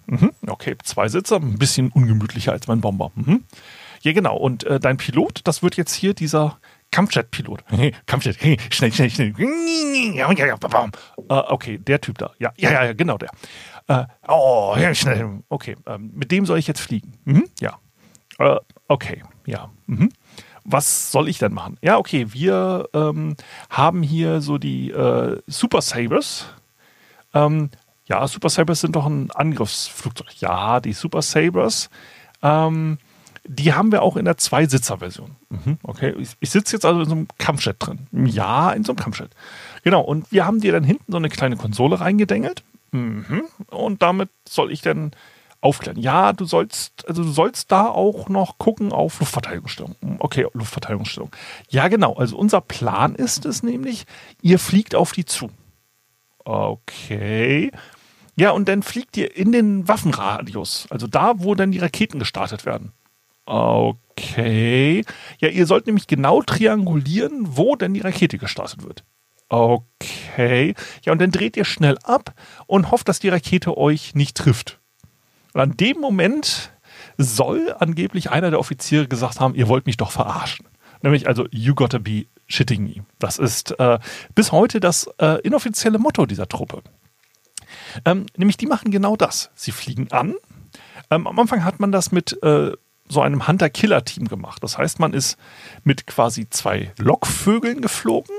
Mhm, 0.07 0.33
okay, 0.47 0.77
Zweisitzer, 0.83 1.37
ein 1.37 1.59
bisschen 1.59 1.91
ungemütlicher 1.91 2.53
als 2.53 2.67
mein 2.67 2.81
Bomber. 2.81 3.13
Mhm. 3.15 3.45
Ja, 4.03 4.13
genau. 4.13 4.37
Und 4.37 4.65
äh, 4.65 4.81
dein 4.81 4.97
Pilot, 4.97 5.41
das 5.45 5.63
wird 5.63 5.77
jetzt 5.77 5.95
hier 5.95 6.13
dieser 6.13 6.59
Kampfjet-Pilot. 6.91 7.65
Kampfjet, 8.07 8.37
schnell, 8.73 8.93
schnell, 8.93 9.11
schnell. 9.11 9.35
Äh, 11.29 11.35
okay, 11.35 11.79
der 11.79 12.01
Typ 12.01 12.19
da. 12.19 12.33
Ja, 12.39 12.53
ja, 12.57 12.85
ja, 12.85 12.93
genau 12.93 13.17
der. 13.17 13.31
Äh, 13.89 14.05
oh, 14.29 14.75
ja, 14.79 14.95
schnell. 14.95 15.43
Okay, 15.49 15.77
ähm, 15.87 16.11
mit 16.15 16.31
dem 16.31 16.47
soll 16.47 16.59
ich 16.59 16.67
jetzt 16.67 16.81
fliegen. 16.81 17.15
Mhm, 17.25 17.45
ja. 17.61 17.79
Äh, 18.39 18.59
okay, 18.89 19.23
ja. 19.47 19.71
Mhm. 19.87 20.11
Was 20.65 21.11
soll 21.11 21.29
ich 21.29 21.39
denn 21.39 21.53
machen? 21.53 21.77
Ja, 21.83 21.99
okay, 21.99 22.27
wir 22.33 22.89
ähm, 22.95 23.37
haben 23.69 24.03
hier 24.03 24.41
so 24.41 24.59
die 24.59 24.91
äh, 24.91 25.41
Super 25.47 25.83
Sabres. 25.83 26.47
Ähm, 27.35 27.71
ja, 28.07 28.27
Super 28.27 28.49
Sabres 28.49 28.81
sind 28.81 28.97
doch 28.97 29.07
ein 29.07 29.31
Angriffsflugzeug. 29.31 30.41
Ja, 30.41 30.81
die 30.81 30.93
Super 30.93 31.23
Sabres. 31.23 31.89
Ähm, 32.43 32.99
die 33.45 33.73
haben 33.73 33.91
wir 33.91 34.03
auch 34.03 34.17
in 34.17 34.25
der 34.25 34.37
Zweisitzer-Version. 34.37 35.37
Mhm, 35.51 35.79
okay, 35.83 36.15
ich, 36.19 36.31
ich 36.41 36.51
sitze 36.51 36.77
jetzt 36.77 36.85
also 36.85 37.01
in 37.01 37.09
so 37.09 37.15
einem 37.15 37.29
Kampfjet 37.39 37.77
drin. 37.79 38.07
Ja, 38.13 38.71
in 38.71 38.85
so 38.85 38.93
einem 38.93 38.99
Kampfjet. 38.99 39.31
Genau, 39.83 40.01
und 40.01 40.31
wir 40.31 40.47
haben 40.47 40.61
dir 40.61 40.73
dann 40.73 40.85
hinten 40.85 41.11
so 41.11 41.19
eine 41.19 41.29
kleine 41.29 41.57
Konsole 41.57 42.01
reingedengelt. 42.01 42.63
Mhm, 42.93 43.45
und 43.69 44.03
damit 44.03 44.31
soll 44.49 44.71
ich 44.71 44.83
dann 44.83 45.13
aufklären. 45.61 45.99
Ja, 45.99 46.33
du 46.33 46.45
sollst, 46.45 47.09
also 47.09 47.23
du 47.23 47.31
sollst 47.31 47.73
da 47.73 47.87
auch 47.87 48.29
noch 48.29 48.59
gucken 48.59 48.93
auf 48.93 49.21
Luftverteidigungsstellung. 49.21 49.97
Okay, 50.19 50.47
Luftverteidigungsstellung. 50.53 51.31
Ja, 51.69 51.89
genau. 51.89 52.15
Also 52.15 52.37
unser 52.37 52.61
Plan 52.61 53.15
ist 53.15 53.47
es 53.47 53.63
nämlich, 53.63 54.05
ihr 54.41 54.59
fliegt 54.59 54.95
auf 54.95 55.13
die 55.13 55.25
zu. 55.25 55.51
Okay. 56.45 57.71
Ja, 58.37 58.51
und 58.51 58.69
dann 58.69 58.83
fliegt 58.83 59.17
ihr 59.17 59.37
in 59.37 59.53
den 59.53 59.87
Waffenradius, 59.89 60.87
also 60.91 61.07
da, 61.07 61.35
wo 61.37 61.55
dann 61.55 61.71
die 61.71 61.79
Raketen 61.79 62.19
gestartet 62.19 62.65
werden. 62.65 62.93
Okay. 63.45 65.05
Ja, 65.39 65.49
ihr 65.49 65.67
sollt 65.67 65.87
nämlich 65.87 66.07
genau 66.07 66.43
triangulieren, 66.43 67.57
wo 67.57 67.77
denn 67.77 67.93
die 67.95 68.01
Rakete 68.01 68.39
gestartet 68.39 68.85
wird. 68.85 69.05
Okay. 69.49 70.75
Ja, 71.05 71.13
und 71.13 71.21
dann 71.21 71.31
dreht 71.31 71.59
ihr 71.59 71.67
schnell 71.67 71.99
ab 72.05 72.35
und 72.67 72.91
hofft, 72.91 73.09
dass 73.09 73.21
die 73.21 73.29
Rakete 73.29 73.77
euch 73.77 74.15
nicht 74.15 74.37
trifft. 74.37 74.81
Und 75.53 75.61
an 75.61 75.77
dem 75.77 76.01
Moment 76.01 76.73
soll 77.19 77.75
angeblich 77.79 78.31
einer 78.31 78.51
der 78.51 78.61
Offiziere 78.61 79.09
gesagt 79.09 79.41
haben, 79.41 79.55
ihr 79.55 79.69
wollt 79.69 79.85
mich 79.85 79.99
doch 79.99 80.11
verarschen. 80.11 80.67
Nämlich 81.03 81.27
also, 81.27 81.47
you 81.51 81.75
gotta 81.75 81.99
be 81.99 82.27
shitting. 82.53 83.05
Das 83.19 83.39
ist 83.39 83.79
äh, 83.79 83.99
bis 84.35 84.53
heute 84.53 84.81
das 84.81 85.09
äh, 85.19 85.41
inoffizielle 85.43 85.99
Motto 85.99 86.27
dieser 86.27 86.49
Truppe. 86.49 86.83
Ähm, 88.05 88.27
nämlich 88.37 88.57
die 88.57 88.67
machen 88.67 88.91
genau 88.91 89.17
das. 89.17 89.51
Sie 89.55 89.73
fliegen 89.73 90.11
an. 90.13 90.35
Ähm, 91.11 91.27
am 91.27 91.39
Anfang 91.39 91.65
hat 91.65 91.81
man 91.81 91.93
das 91.93 92.13
mit 92.13 92.43
äh, 92.43 92.73
so 93.09 93.21
einem 93.21 93.47
Hunter-Killer-Team 93.47 94.29
gemacht. 94.29 94.63
Das 94.63 94.79
heißt, 94.79 95.01
man 95.01 95.13
ist 95.13 95.39
mit 95.85 96.07
quasi 96.07 96.49
zwei 96.49 96.93
Lockvögeln 96.99 97.81
geflogen. 97.81 98.35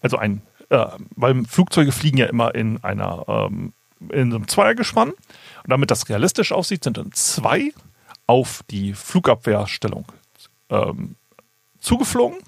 Also 0.00 0.18
ein, 0.18 0.42
äh, 0.70 0.86
weil 1.16 1.44
Flugzeuge 1.44 1.92
fliegen 1.92 2.18
ja 2.18 2.26
immer 2.26 2.54
in 2.54 2.82
einer 2.82 3.24
ähm, 3.28 3.72
in 4.12 4.34
einem 4.34 4.48
Zweiergespann. 4.48 5.10
Und 5.10 5.70
damit 5.70 5.90
das 5.90 6.08
realistisch 6.08 6.52
aussieht, 6.52 6.84
sind 6.84 6.98
dann 6.98 7.12
zwei 7.12 7.72
auf 8.26 8.62
die 8.70 8.92
Flugabwehrstellung 8.92 10.06
ähm, 10.70 11.16
zugeflogen. 11.78 12.38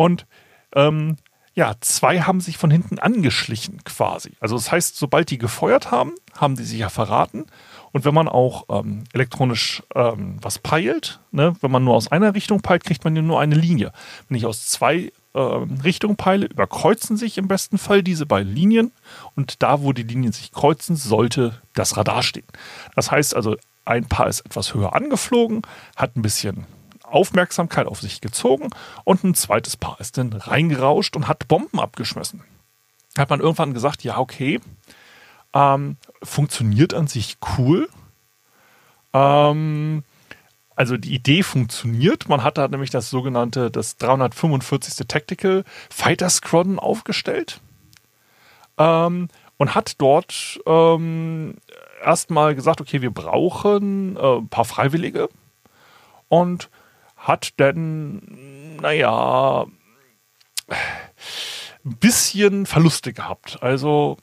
Und 0.00 0.26
ähm, 0.74 1.16
ja, 1.52 1.74
zwei 1.80 2.22
haben 2.22 2.40
sich 2.40 2.56
von 2.56 2.70
hinten 2.70 2.98
angeschlichen 2.98 3.84
quasi. 3.84 4.32
Also 4.40 4.56
das 4.56 4.72
heißt, 4.72 4.96
sobald 4.96 5.30
die 5.30 5.36
gefeuert 5.36 5.90
haben, 5.90 6.12
haben 6.34 6.56
die 6.56 6.64
sich 6.64 6.78
ja 6.78 6.88
verraten. 6.88 7.44
Und 7.92 8.06
wenn 8.06 8.14
man 8.14 8.26
auch 8.26 8.64
ähm, 8.70 9.04
elektronisch 9.12 9.82
ähm, 9.94 10.38
was 10.40 10.58
peilt, 10.58 11.20
ne, 11.32 11.54
wenn 11.60 11.70
man 11.70 11.84
nur 11.84 11.96
aus 11.96 12.10
einer 12.10 12.34
Richtung 12.34 12.62
peilt, 12.62 12.84
kriegt 12.84 13.04
man 13.04 13.14
ja 13.14 13.20
nur 13.20 13.40
eine 13.40 13.56
Linie. 13.56 13.92
Wenn 14.26 14.38
ich 14.38 14.46
aus 14.46 14.68
zwei 14.68 15.12
äh, 15.34 15.38
Richtung 15.38 16.16
peile, 16.16 16.46
überkreuzen 16.46 17.18
sich 17.18 17.36
im 17.36 17.46
besten 17.46 17.76
Fall 17.76 18.02
diese 18.02 18.24
beiden 18.24 18.54
Linien 18.54 18.92
und 19.36 19.62
da, 19.62 19.82
wo 19.82 19.92
die 19.92 20.04
Linien 20.04 20.32
sich 20.32 20.50
kreuzen, 20.50 20.96
sollte 20.96 21.60
das 21.74 21.98
Radar 21.98 22.22
stehen. 22.22 22.46
Das 22.96 23.10
heißt 23.10 23.36
also, 23.36 23.56
ein 23.84 24.06
Paar 24.06 24.28
ist 24.28 24.46
etwas 24.46 24.72
höher 24.72 24.94
angeflogen, 24.94 25.60
hat 25.94 26.16
ein 26.16 26.22
bisschen 26.22 26.64
Aufmerksamkeit 27.10 27.86
auf 27.86 28.00
sich 28.00 28.20
gezogen 28.20 28.70
und 29.04 29.24
ein 29.24 29.34
zweites 29.34 29.76
Paar 29.76 30.00
ist 30.00 30.18
dann 30.18 30.32
reingerauscht 30.32 31.16
und 31.16 31.28
hat 31.28 31.48
Bomben 31.48 31.80
abgeschmissen. 31.80 32.42
Da 33.14 33.22
hat 33.22 33.30
man 33.30 33.40
irgendwann 33.40 33.74
gesagt, 33.74 34.04
ja, 34.04 34.18
okay, 34.18 34.60
ähm, 35.52 35.96
funktioniert 36.22 36.94
an 36.94 37.06
sich 37.06 37.38
cool. 37.58 37.88
Ähm, 39.12 40.04
also 40.76 40.96
die 40.96 41.14
Idee 41.14 41.42
funktioniert. 41.42 42.28
Man 42.28 42.42
hat 42.42 42.56
da 42.56 42.68
nämlich 42.68 42.90
das 42.90 43.10
sogenannte, 43.10 43.70
das 43.70 43.96
345. 43.96 45.06
Tactical 45.06 45.64
Fighter 45.90 46.30
Squadron 46.30 46.78
aufgestellt 46.78 47.60
ähm, 48.78 49.28
und 49.58 49.74
hat 49.74 50.00
dort 50.00 50.60
ähm, 50.66 51.56
erstmal 52.02 52.54
gesagt, 52.54 52.80
okay, 52.80 53.02
wir 53.02 53.10
brauchen 53.10 54.16
äh, 54.16 54.36
ein 54.38 54.48
paar 54.48 54.64
Freiwillige 54.64 55.28
und 56.28 56.70
hat 57.20 57.52
dann, 57.58 58.76
naja, 58.80 59.66
ein 61.84 61.96
bisschen 61.96 62.66
Verluste 62.66 63.12
gehabt. 63.12 63.62
Also 63.62 64.16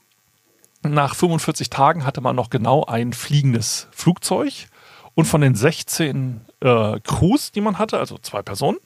nach 0.83 1.15
45 1.15 1.69
Tagen 1.69 2.05
hatte 2.05 2.21
man 2.21 2.35
noch 2.35 2.49
genau 2.49 2.85
ein 2.85 3.13
fliegendes 3.13 3.87
Flugzeug 3.91 4.67
und 5.15 5.25
von 5.25 5.41
den 5.41 5.55
16 5.55 6.41
äh, 6.59 6.99
Crews, 6.99 7.51
die 7.51 7.61
man 7.61 7.79
hatte, 7.79 7.97
also 7.97 8.17
zwei 8.19 8.43
Personen, 8.43 8.77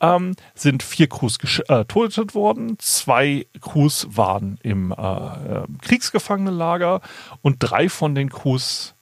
ähm, 0.00 0.34
sind 0.54 0.82
vier 0.82 1.08
Crews 1.08 1.38
getötet 1.38 2.30
äh, 2.30 2.34
worden. 2.34 2.78
Zwei 2.78 3.46
Crews 3.60 4.06
waren 4.10 4.58
im 4.62 4.92
äh, 4.92 4.96
äh, 4.96 5.64
Kriegsgefangenenlager 5.82 7.00
und 7.42 7.56
drei 7.58 7.90
von 7.90 8.14
den 8.14 8.30
Crews 8.30 8.93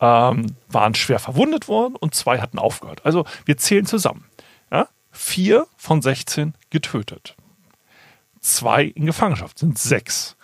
ähm, 0.00 0.56
waren 0.68 0.94
schwer 0.94 1.18
verwundet 1.18 1.68
worden 1.68 1.96
und 1.96 2.14
zwei 2.14 2.40
hatten 2.40 2.58
aufgehört. 2.58 3.04
Also 3.04 3.24
wir 3.44 3.56
zählen 3.56 3.86
zusammen. 3.86 4.24
Ja? 4.70 4.88
Vier 5.10 5.66
von 5.76 6.02
16 6.02 6.54
getötet. 6.70 7.36
Zwei 8.40 8.84
in 8.84 9.06
Gefangenschaft 9.06 9.58
sind 9.58 9.78
sechs. 9.78 10.36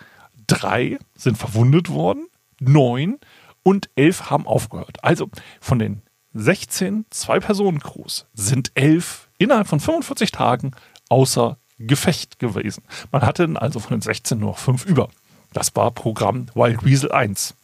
Drei 0.46 0.98
sind 1.14 1.38
verwundet 1.38 1.88
worden. 1.88 2.26
Neun 2.60 3.18
und 3.62 3.90
elf 3.96 4.30
haben 4.30 4.46
aufgehört. 4.46 5.02
Also 5.02 5.28
von 5.60 5.78
den 5.78 6.02
16 6.34 7.06
Zwei-Personen-Crews 7.10 8.26
sind 8.34 8.70
elf 8.74 9.28
innerhalb 9.38 9.66
von 9.66 9.80
45 9.80 10.30
Tagen 10.32 10.72
außer 11.08 11.58
Gefecht 11.78 12.38
gewesen. 12.38 12.84
Man 13.10 13.22
hatte 13.22 13.48
also 13.56 13.80
von 13.80 13.90
den 13.90 14.02
16 14.02 14.38
nur 14.38 14.50
noch 14.50 14.58
fünf 14.58 14.84
über. 14.84 15.08
Das 15.52 15.74
war 15.74 15.90
Programm 15.90 16.46
Wild 16.54 16.84
Weasel 16.84 17.12
1. 17.12 17.54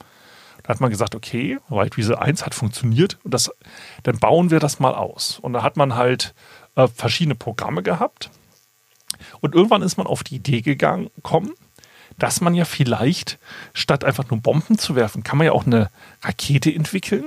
Da 0.62 0.69
hat 0.71 0.81
man 0.81 0.90
gesagt, 0.90 1.14
okay, 1.14 1.59
Weasel 1.69 2.16
1 2.16 2.45
hat 2.45 2.54
funktioniert 2.54 3.19
und 3.25 3.35
das, 3.35 3.50
dann 4.02 4.19
bauen 4.19 4.50
wir 4.50 4.61
das 4.61 4.78
mal 4.78 4.95
aus. 4.95 5.38
Und 5.40 5.52
da 5.54 5.62
hat 5.62 5.76
man 5.76 5.95
halt 5.97 6.35
äh, 6.76 6.88
verschiedene 6.88 7.35
Programme 7.35 7.83
gehabt. 7.83 8.31
Und 9.40 9.54
irgendwann 9.54 9.83
ist 9.83 9.97
man 9.97 10.07
auf 10.07 10.23
die 10.23 10.37
Idee 10.37 10.62
gegangen, 10.62 11.11
kommen, 11.23 11.52
dass 12.19 12.40
man 12.40 12.54
ja 12.54 12.64
vielleicht, 12.64 13.38
statt 13.73 14.04
einfach 14.04 14.28
nur 14.31 14.40
Bomben 14.40 14.78
zu 14.78 14.95
werfen, 14.95 15.23
kann 15.23 15.38
man 15.38 15.47
ja 15.47 15.52
auch 15.52 15.66
eine 15.66 15.90
Rakete 16.23 16.73
entwickeln, 16.73 17.26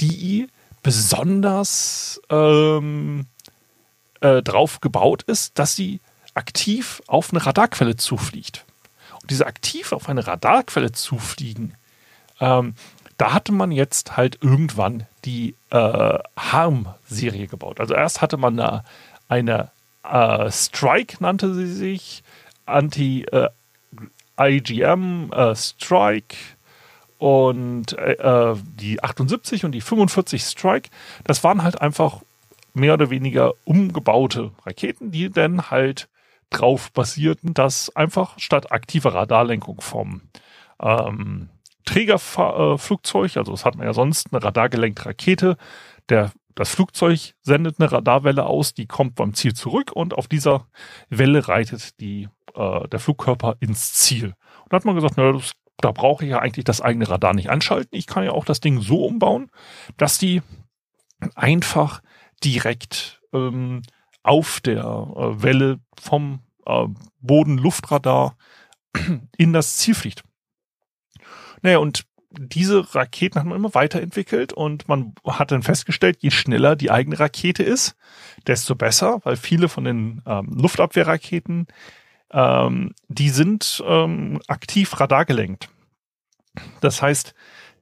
die 0.00 0.48
besonders 0.82 2.20
ähm, 2.28 3.26
äh, 4.20 4.42
drauf 4.42 4.80
gebaut 4.80 5.22
ist, 5.22 5.58
dass 5.58 5.76
sie 5.76 6.00
aktiv 6.34 7.02
auf 7.06 7.30
eine 7.30 7.44
Radarquelle 7.44 7.96
zufliegt. 7.96 8.64
Und 9.20 9.30
diese 9.30 9.46
aktiv 9.46 9.92
auf 9.92 10.08
eine 10.08 10.26
Radarquelle 10.26 10.92
zufliegen, 10.92 11.74
ähm, 12.42 12.74
da 13.16 13.32
hatte 13.32 13.52
man 13.52 13.70
jetzt 13.70 14.16
halt 14.16 14.38
irgendwann 14.42 15.06
die 15.24 15.54
äh, 15.70 16.18
Harm-Serie 16.36 17.46
gebaut. 17.46 17.78
Also 17.78 17.94
erst 17.94 18.20
hatte 18.20 18.36
man 18.36 18.56
da 18.56 18.84
eine 19.28 19.70
äh, 20.02 20.50
Strike, 20.50 21.18
nannte 21.20 21.54
sie 21.54 21.72
sich, 21.72 22.24
Anti-IGM 22.66 23.22
äh, 25.32 25.54
Strike 25.54 26.36
und 27.18 27.96
äh, 27.96 28.14
äh, 28.14 28.56
die 28.80 29.02
78 29.04 29.64
und 29.64 29.70
die 29.72 29.80
45 29.80 30.42
Strike. 30.42 30.90
Das 31.22 31.44
waren 31.44 31.62
halt 31.62 31.80
einfach 31.80 32.22
mehr 32.74 32.94
oder 32.94 33.10
weniger 33.10 33.52
umgebaute 33.64 34.50
Raketen, 34.66 35.12
die 35.12 35.30
dann 35.30 35.70
halt 35.70 36.08
drauf 36.50 36.90
basierten, 36.90 37.54
dass 37.54 37.94
einfach 37.94 38.36
statt 38.40 38.72
aktiver 38.72 39.14
Radarlenkung 39.14 39.80
vom 39.80 40.22
ähm, 40.80 41.48
Trägerflugzeug, 41.92 43.36
also 43.36 43.52
das 43.52 43.64
hat 43.64 43.76
man 43.76 43.86
ja 43.86 43.92
sonst, 43.92 44.32
eine 44.32 44.42
radargelenkte 44.42 45.06
Rakete. 45.06 45.56
Der, 46.08 46.32
das 46.54 46.70
Flugzeug 46.70 47.34
sendet 47.42 47.78
eine 47.78 47.90
Radarwelle 47.90 48.46
aus, 48.46 48.74
die 48.74 48.86
kommt 48.86 49.14
beim 49.14 49.34
Ziel 49.34 49.54
zurück 49.54 49.92
und 49.92 50.14
auf 50.14 50.26
dieser 50.26 50.66
Welle 51.10 51.48
reitet 51.48 52.00
die, 52.00 52.28
äh, 52.54 52.88
der 52.88 52.98
Flugkörper 52.98 53.56
ins 53.60 53.92
Ziel. 53.94 54.34
Und 54.64 54.72
da 54.72 54.76
hat 54.76 54.84
man 54.84 54.94
gesagt, 54.94 55.14
na, 55.16 55.32
das, 55.32 55.52
da 55.78 55.92
brauche 55.92 56.24
ich 56.24 56.30
ja 56.30 56.38
eigentlich 56.38 56.64
das 56.64 56.80
eigene 56.80 57.08
Radar 57.08 57.34
nicht 57.34 57.50
anschalten. 57.50 57.96
Ich 57.96 58.06
kann 58.06 58.24
ja 58.24 58.32
auch 58.32 58.44
das 58.44 58.60
Ding 58.60 58.80
so 58.80 59.04
umbauen, 59.04 59.50
dass 59.96 60.18
die 60.18 60.42
einfach 61.34 62.00
direkt 62.42 63.20
ähm, 63.32 63.82
auf 64.22 64.60
der 64.60 64.82
äh, 64.82 65.42
Welle 65.42 65.80
vom 66.00 66.40
äh, 66.66 66.86
Boden-Luftradar 67.20 68.36
in 69.36 69.52
das 69.52 69.76
Ziel 69.76 69.94
fliegt. 69.94 70.24
Naja, 71.62 71.78
und 71.78 72.04
diese 72.38 72.94
Raketen 72.94 73.38
hat 73.38 73.46
man 73.46 73.56
immer 73.56 73.74
weiterentwickelt 73.74 74.52
und 74.52 74.88
man 74.88 75.14
hat 75.26 75.50
dann 75.50 75.62
festgestellt, 75.62 76.18
je 76.20 76.30
schneller 76.30 76.76
die 76.76 76.90
eigene 76.90 77.18
Rakete 77.18 77.62
ist, 77.62 77.96
desto 78.46 78.74
besser, 78.74 79.20
weil 79.24 79.36
viele 79.36 79.68
von 79.68 79.84
den 79.84 80.22
ähm, 80.26 80.48
Luftabwehrraketen, 80.54 81.66
ähm, 82.32 82.94
die 83.08 83.28
sind 83.28 83.82
ähm, 83.86 84.40
aktiv 84.48 84.98
radargelenkt. 84.98 85.68
Das 86.80 87.02
heißt, 87.02 87.34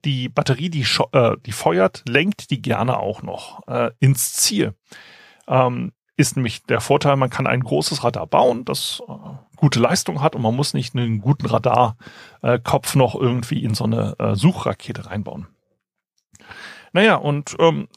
die 0.04 0.28
Batterie, 0.28 0.70
die, 0.70 0.86
äh, 1.12 1.36
die 1.44 1.52
feuert, 1.52 2.02
lenkt 2.08 2.50
die 2.50 2.62
gerne 2.62 2.98
auch 2.98 3.22
noch 3.22 3.66
äh, 3.68 3.90
ins 4.00 4.32
Ziel. 4.34 4.74
Ähm, 5.46 5.92
ist 6.20 6.36
nämlich 6.36 6.62
der 6.64 6.80
Vorteil, 6.80 7.16
man 7.16 7.30
kann 7.30 7.46
ein 7.46 7.62
großes 7.62 8.04
Radar 8.04 8.26
bauen, 8.26 8.64
das 8.64 9.02
äh, 9.08 9.12
gute 9.56 9.80
Leistung 9.80 10.22
hat 10.22 10.34
und 10.34 10.42
man 10.42 10.54
muss 10.54 10.74
nicht 10.74 10.94
einen 10.94 11.20
guten 11.20 11.46
Radarkopf 11.46 12.94
äh, 12.94 12.98
noch 12.98 13.14
irgendwie 13.14 13.62
in 13.64 13.74
so 13.74 13.84
eine 13.84 14.14
äh, 14.18 14.34
Suchrakete 14.34 15.06
reinbauen. 15.06 15.46
Naja, 16.92 17.16
und 17.16 17.56
ähm, 17.58 17.88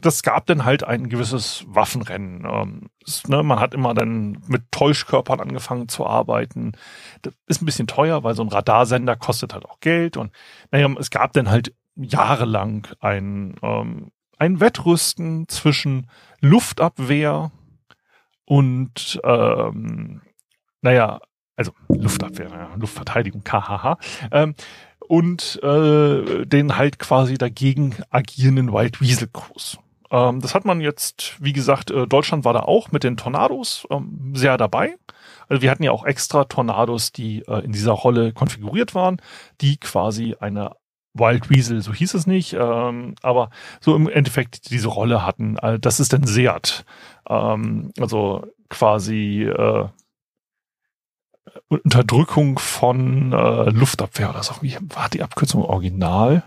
das 0.00 0.22
gab 0.22 0.46
dann 0.46 0.64
halt 0.64 0.84
ein 0.84 1.08
gewisses 1.08 1.64
Waffenrennen. 1.66 2.44
Ähm, 2.44 2.90
ne, 3.26 3.42
man 3.42 3.58
hat 3.58 3.74
immer 3.74 3.94
dann 3.94 4.42
mit 4.46 4.70
Täuschkörpern 4.70 5.40
angefangen 5.40 5.88
zu 5.88 6.06
arbeiten. 6.06 6.72
Das 7.22 7.34
ist 7.46 7.62
ein 7.62 7.66
bisschen 7.66 7.86
teuer, 7.86 8.22
weil 8.22 8.34
so 8.34 8.42
ein 8.42 8.48
Radarsender 8.48 9.16
kostet 9.16 9.54
halt 9.54 9.64
auch 9.66 9.80
Geld. 9.80 10.16
Und 10.16 10.32
naja, 10.70 10.88
es 10.98 11.10
gab 11.10 11.32
dann 11.32 11.50
halt 11.50 11.74
jahrelang 11.96 12.86
ein, 13.00 13.56
ähm, 13.62 14.12
ein 14.42 14.58
Wettrüsten 14.58 15.46
zwischen 15.46 16.08
Luftabwehr 16.40 17.52
und 18.44 19.20
ähm, 19.22 20.20
naja, 20.80 21.20
also 21.54 21.70
Luftabwehr, 21.88 22.48
naja, 22.48 22.70
Luftverteidigung, 22.74 23.44
KHH, 23.44 23.98
ähm, 24.32 24.56
und 25.06 25.62
äh, 25.62 26.44
den 26.44 26.76
halt 26.76 26.98
quasi 26.98 27.38
dagegen 27.38 27.94
agierenden 28.10 28.72
Wild 28.72 29.00
Weasel 29.00 29.28
Crews. 29.32 29.78
Ähm, 30.10 30.40
das 30.40 30.56
hat 30.56 30.64
man 30.64 30.80
jetzt, 30.80 31.36
wie 31.38 31.52
gesagt, 31.52 31.92
äh, 31.92 32.08
Deutschland 32.08 32.44
war 32.44 32.52
da 32.52 32.60
auch 32.60 32.90
mit 32.90 33.04
den 33.04 33.16
Tornados 33.16 33.86
ähm, 33.90 34.32
sehr 34.34 34.56
dabei. 34.56 34.96
Also 35.48 35.62
wir 35.62 35.70
hatten 35.70 35.84
ja 35.84 35.92
auch 35.92 36.04
extra 36.04 36.46
Tornados, 36.46 37.12
die 37.12 37.44
äh, 37.46 37.64
in 37.64 37.70
dieser 37.70 37.92
Rolle 37.92 38.32
konfiguriert 38.32 38.96
waren, 38.96 39.22
die 39.60 39.76
quasi 39.76 40.34
eine 40.40 40.72
Wild 41.14 41.50
Weasel, 41.50 41.82
so 41.82 41.92
hieß 41.92 42.14
es 42.14 42.26
nicht, 42.26 42.54
ähm, 42.54 43.14
aber 43.22 43.50
so 43.80 43.94
im 43.94 44.08
Endeffekt 44.08 44.70
diese 44.70 44.88
Rolle 44.88 45.26
hatten. 45.26 45.56
Äh, 45.58 45.78
das 45.78 46.00
ist 46.00 46.12
dann 46.12 46.26
Seat. 46.26 46.84
Ähm, 47.28 47.92
also 47.98 48.46
quasi 48.68 49.44
äh, 49.44 49.88
Unterdrückung 51.68 52.58
von 52.58 53.32
äh, 53.32 53.70
Luftabwehr 53.70 54.30
oder 54.30 54.42
so. 54.42 54.54
Wie 54.60 54.76
war 54.94 55.08
die 55.10 55.22
Abkürzung 55.22 55.62
original? 55.62 56.44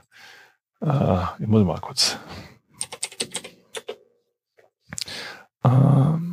Äh, 0.81 1.17
ich 1.39 1.47
muss 1.47 1.63
mal 1.63 1.79
kurz. 1.79 2.17
Ähm, 5.63 6.24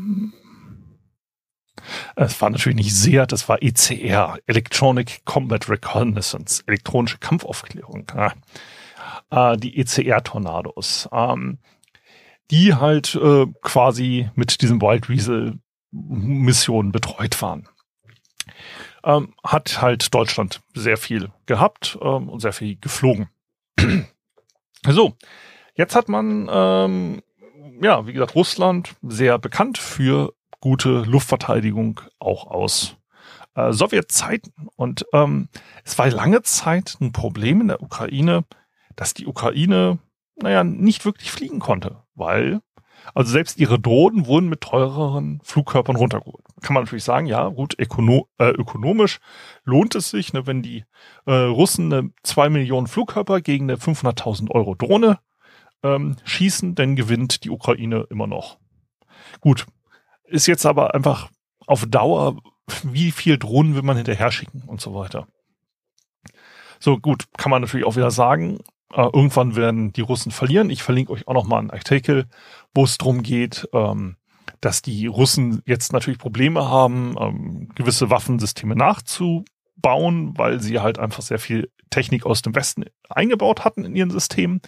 es 2.24 2.40
war 2.40 2.50
natürlich 2.50 2.76
nicht 2.76 2.94
SEAT, 2.94 3.32
das 3.32 3.48
war 3.48 3.62
ECR, 3.62 4.38
Electronic 4.46 5.24
Combat 5.24 5.68
Reconnaissance, 5.68 6.62
elektronische 6.66 7.18
Kampfaufklärung. 7.18 8.06
Äh, 9.30 9.56
die 9.56 9.78
ECR-Tornados, 9.78 11.08
ähm, 11.12 11.58
die 12.50 12.74
halt 12.74 13.14
äh, 13.14 13.46
quasi 13.62 14.30
mit 14.34 14.60
diesem 14.62 14.80
Wild 14.80 15.08
Weasel 15.08 15.58
Mission 15.90 16.92
betreut 16.92 17.40
waren 17.42 17.68
ähm, 19.04 19.34
hat 19.44 19.82
halt 19.82 20.14
Deutschland 20.14 20.60
sehr 20.74 20.96
viel 20.96 21.30
gehabt 21.46 21.98
ähm, 22.00 22.28
und 22.28 22.40
sehr 22.40 22.52
viel 22.52 22.76
geflogen. 22.80 23.28
so, 24.88 25.16
jetzt 25.74 25.94
hat 25.94 26.08
man, 26.08 26.48
ähm, 26.50 27.22
ja, 27.82 28.06
wie 28.06 28.12
gesagt, 28.12 28.34
Russland 28.34 28.94
sehr 29.02 29.38
bekannt 29.38 29.78
für 29.78 30.34
gute 30.62 31.02
Luftverteidigung 31.02 32.00
auch 32.20 32.46
aus 32.46 32.96
äh, 33.54 33.72
Sowjetzeiten. 33.72 34.52
Und 34.76 35.04
ähm, 35.12 35.48
es 35.84 35.98
war 35.98 36.08
lange 36.08 36.42
Zeit 36.42 36.96
ein 37.00 37.12
Problem 37.12 37.60
in 37.60 37.68
der 37.68 37.82
Ukraine, 37.82 38.44
dass 38.96 39.12
die 39.12 39.26
Ukraine, 39.26 39.98
naja, 40.36 40.64
nicht 40.64 41.04
wirklich 41.04 41.30
fliegen 41.30 41.58
konnte, 41.58 41.96
weil 42.14 42.60
also 43.14 43.32
selbst 43.32 43.58
ihre 43.58 43.80
Drohnen 43.80 44.26
wurden 44.26 44.48
mit 44.48 44.60
teureren 44.60 45.40
Flugkörpern 45.42 45.96
runtergeholt. 45.96 46.44
Kann 46.60 46.74
man 46.74 46.84
natürlich 46.84 47.02
sagen, 47.02 47.26
ja, 47.26 47.48
gut, 47.48 47.74
ökono 47.76 48.28
äh, 48.38 48.50
ökonomisch 48.50 49.18
lohnt 49.64 49.96
es 49.96 50.10
sich, 50.10 50.32
ne, 50.32 50.46
wenn 50.46 50.62
die 50.62 50.84
äh, 51.26 51.32
Russen 51.32 51.92
eine 51.92 52.10
2 52.22 52.48
Millionen 52.50 52.86
Flugkörper 52.86 53.40
gegen 53.40 53.68
eine 53.68 53.76
500.000 53.76 54.52
Euro 54.52 54.76
Drohne 54.76 55.18
ähm, 55.82 56.14
schießen, 56.22 56.76
dann 56.76 56.94
gewinnt 56.94 57.42
die 57.42 57.50
Ukraine 57.50 58.06
immer 58.08 58.28
noch. 58.28 58.58
Gut, 59.40 59.66
ist 60.32 60.46
jetzt 60.46 60.66
aber 60.66 60.94
einfach 60.94 61.30
auf 61.66 61.86
Dauer, 61.86 62.36
wie 62.82 63.12
viel 63.12 63.38
Drohnen 63.38 63.74
will 63.74 63.82
man 63.82 63.96
hinterher 63.96 64.32
schicken 64.32 64.62
und 64.66 64.80
so 64.80 64.94
weiter. 64.94 65.28
So 66.80 66.98
gut, 66.98 67.26
kann 67.36 67.50
man 67.50 67.62
natürlich 67.62 67.86
auch 67.86 67.96
wieder 67.96 68.10
sagen, 68.10 68.58
äh, 68.92 69.02
irgendwann 69.02 69.56
werden 69.56 69.92
die 69.92 70.00
Russen 70.00 70.32
verlieren. 70.32 70.70
Ich 70.70 70.82
verlinke 70.82 71.12
euch 71.12 71.28
auch 71.28 71.34
noch 71.34 71.46
mal 71.46 71.58
einen 71.58 71.70
Artikel, 71.70 72.26
wo 72.74 72.84
es 72.84 72.98
darum 72.98 73.22
geht, 73.22 73.68
ähm, 73.72 74.16
dass 74.60 74.82
die 74.82 75.06
Russen 75.06 75.62
jetzt 75.66 75.92
natürlich 75.92 76.18
Probleme 76.18 76.68
haben, 76.68 77.16
ähm, 77.18 77.68
gewisse 77.74 78.10
Waffensysteme 78.10 78.76
nachzubauen, 78.76 80.36
weil 80.36 80.60
sie 80.60 80.80
halt 80.80 80.98
einfach 80.98 81.22
sehr 81.22 81.38
viel 81.38 81.70
Technik 81.90 82.26
aus 82.26 82.42
dem 82.42 82.54
Westen 82.54 82.84
eingebaut 83.08 83.64
hatten 83.64 83.84
in 83.84 83.94
ihren 83.94 84.10
Systemen 84.10 84.60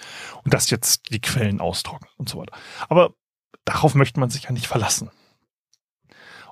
und 0.43 0.55
dass 0.55 0.71
jetzt 0.71 1.11
die 1.11 1.21
Quellen 1.21 1.61
austrocknen 1.61 2.11
und 2.17 2.29
so 2.29 2.39
weiter. 2.39 2.57
Aber 2.89 3.15
darauf 3.65 3.95
möchte 3.95 4.21
man 4.21 4.31
sich 4.31 4.45
ja 4.45 4.53
nicht 4.53 4.67
verlassen. 4.67 5.11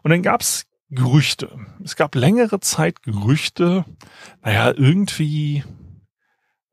Und 0.02 0.10
dann 0.10 0.22
gab's 0.22 0.64
Gerüchte. 0.90 1.58
Es 1.82 1.96
gab 1.96 2.14
längere 2.14 2.60
Zeit 2.60 3.02
Gerüchte, 3.02 3.84
naja, 4.42 4.72
irgendwie 4.76 5.64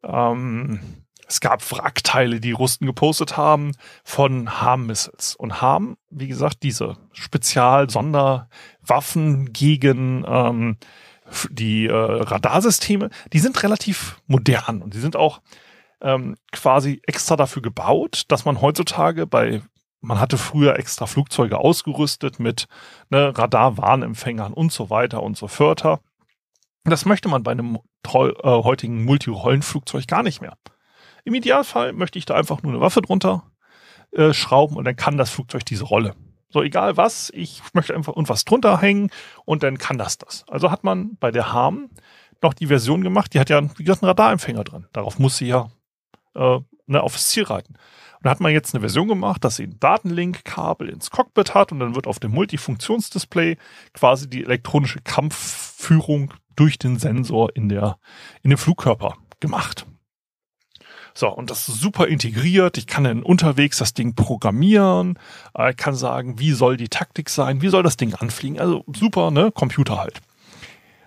ähm, 0.03 0.79
Es 1.27 1.39
gab 1.41 1.69
Wrackteile, 1.71 2.39
die 2.39 2.51
Russen 2.51 2.85
gepostet 2.87 3.37
haben 3.37 3.73
von 4.03 4.61
Harm-Missiles. 4.61 5.35
Und 5.35 5.61
Harm, 5.61 5.97
wie 6.09 6.27
gesagt, 6.27 6.63
diese 6.63 6.97
Spezial-Sonderwaffen 7.13 9.53
gegen 9.53 10.25
ähm, 10.27 10.77
die 11.51 11.85
äh, 11.85 11.93
Radarsysteme, 11.93 13.11
die 13.31 13.39
sind 13.39 13.61
relativ 13.61 14.19
modern 14.25 14.81
und 14.81 14.95
die 14.95 14.99
sind 14.99 15.15
auch 15.15 15.41
ähm, 16.01 16.35
quasi 16.51 17.01
extra 17.05 17.35
dafür 17.35 17.61
gebaut, 17.61 18.23
dass 18.29 18.45
man 18.45 18.61
heutzutage 18.61 19.27
bei 19.27 19.61
man 20.01 20.19
hatte 20.19 20.37
früher 20.37 20.77
extra 20.77 21.05
Flugzeuge 21.05 21.57
ausgerüstet 21.57 22.39
mit 22.39 22.67
ne, 23.09 23.37
Radarwarnempfängern 23.37 24.53
und 24.53 24.71
so 24.71 24.89
weiter 24.89 25.21
und 25.23 25.37
so 25.37 25.47
fort. 25.47 25.83
Das 26.83 27.05
möchte 27.05 27.27
man 27.27 27.43
bei 27.43 27.51
einem 27.51 27.79
äh, 28.05 28.29
heutigen 28.43 29.03
Multirollenflugzeug 29.03 30.07
gar 30.07 30.23
nicht 30.23 30.41
mehr. 30.41 30.53
Im 31.25 31.33
Idealfall 31.33 31.93
möchte 31.93 32.17
ich 32.17 32.25
da 32.25 32.35
einfach 32.35 32.63
nur 32.63 32.71
eine 32.71 32.81
Waffe 32.81 33.01
drunter 33.01 33.43
äh, 34.11 34.33
schrauben 34.33 34.77
und 34.77 34.85
dann 34.85 34.95
kann 34.95 35.17
das 35.17 35.29
Flugzeug 35.29 35.65
diese 35.65 35.83
Rolle. 35.83 36.15
So, 36.49 36.63
egal 36.63 36.97
was, 36.97 37.29
ich 37.35 37.61
möchte 37.73 37.93
einfach 37.93 38.13
irgendwas 38.15 38.45
drunter 38.45 38.81
hängen 38.81 39.11
und 39.45 39.61
dann 39.61 39.77
kann 39.77 39.97
das 39.97 40.17
das. 40.17 40.45
Also 40.47 40.71
hat 40.71 40.83
man 40.83 41.17
bei 41.19 41.29
der 41.29 41.53
Harm 41.53 41.89
noch 42.41 42.53
die 42.53 42.67
Version 42.67 43.03
gemacht, 43.03 43.33
die 43.33 43.39
hat 43.39 43.49
ja, 43.49 43.61
wie 43.77 43.83
gesagt, 43.83 44.01
einen 44.01 44.09
Radarempfänger 44.09 44.63
drin. 44.63 44.87
Darauf 44.93 45.19
muss 45.19 45.37
sie 45.37 45.47
ja 45.47 45.69
äh, 46.35 46.59
ne, 46.87 47.03
aufs 47.03 47.27
Ziel 47.27 47.43
reiten. 47.43 47.75
Und 48.19 48.25
da 48.25 48.31
hat 48.31 48.41
man 48.41 48.51
jetzt 48.51 48.75
eine 48.75 48.81
Version 48.81 49.07
gemacht, 49.07 49.45
dass 49.45 49.55
sie 49.55 49.63
ein 49.63 49.79
Datenlink-Kabel 49.79 50.89
ins 50.89 51.09
Cockpit 51.09 51.55
hat 51.55 51.71
und 51.71 51.79
dann 51.79 51.95
wird 51.95 52.05
auf 52.05 52.19
dem 52.19 52.31
Multifunktionsdisplay 52.31 53.55
quasi 53.93 54.29
die 54.29 54.43
elektronische 54.43 54.99
Kampfführung 55.01 56.33
durch 56.57 56.77
den 56.77 56.99
Sensor 56.99 57.55
in 57.55 57.69
der, 57.69 57.97
in 58.43 58.49
dem 58.49 58.57
Flugkörper 58.57 59.15
gemacht. 59.39 59.85
So, 61.13 61.29
und 61.29 61.49
das 61.49 61.69
ist 61.69 61.79
super 61.79 62.07
integriert. 62.07 62.77
Ich 62.77 62.87
kann 62.87 63.05
dann 63.05 63.23
unterwegs 63.23 63.77
das 63.77 63.93
Ding 63.93 64.15
programmieren, 64.15 65.17
äh, 65.53 65.73
kann 65.73 65.95
sagen, 65.95 66.39
wie 66.39 66.51
soll 66.51 66.75
die 66.75 66.89
Taktik 66.89 67.29
sein, 67.29 67.61
wie 67.61 67.69
soll 67.69 67.83
das 67.83 67.97
Ding 67.97 68.13
anfliegen. 68.15 68.59
Also 68.59 68.83
super, 68.93 69.31
ne? 69.31 69.51
Computer 69.51 69.97
halt. 69.97 70.21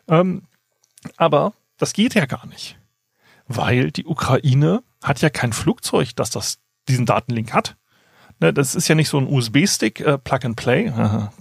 Ähm, 0.08 0.44
aber 1.18 1.52
das 1.76 1.92
geht 1.92 2.14
ja 2.14 2.24
gar 2.24 2.46
nicht. 2.46 2.78
Weil 3.48 3.90
die 3.90 4.06
Ukraine 4.06 4.82
hat 5.02 5.20
ja 5.20 5.30
kein 5.30 5.52
Flugzeug, 5.52 6.16
das 6.16 6.30
das 6.30 6.58
diesen 6.88 7.06
Datenlink 7.06 7.52
hat. 7.52 7.76
Ne, 8.40 8.52
das 8.52 8.74
ist 8.74 8.88
ja 8.88 8.94
nicht 8.94 9.08
so 9.08 9.18
ein 9.18 9.26
USB-Stick, 9.26 10.00
äh, 10.00 10.18
Plug 10.18 10.40
and 10.44 10.56
Play, 10.56 10.92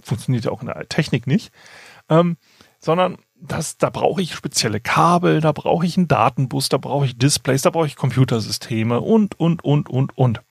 funktioniert 0.02 0.44
ja 0.44 0.50
auch 0.50 0.60
in 0.60 0.68
der 0.68 0.88
Technik 0.88 1.26
nicht, 1.26 1.52
ähm, 2.08 2.36
sondern 2.78 3.18
das, 3.34 3.76
da 3.76 3.90
brauche 3.90 4.22
ich 4.22 4.34
spezielle 4.34 4.80
Kabel, 4.80 5.40
da 5.40 5.52
brauche 5.52 5.84
ich 5.84 5.96
einen 5.96 6.08
Datenbus, 6.08 6.68
da 6.68 6.78
brauche 6.78 7.06
ich 7.06 7.18
Displays, 7.18 7.62
da 7.62 7.70
brauche 7.70 7.86
ich 7.86 7.96
Computersysteme 7.96 9.00
und, 9.00 9.38
und, 9.38 9.64
und, 9.64 9.88
und, 9.88 10.16
und. 10.16 10.42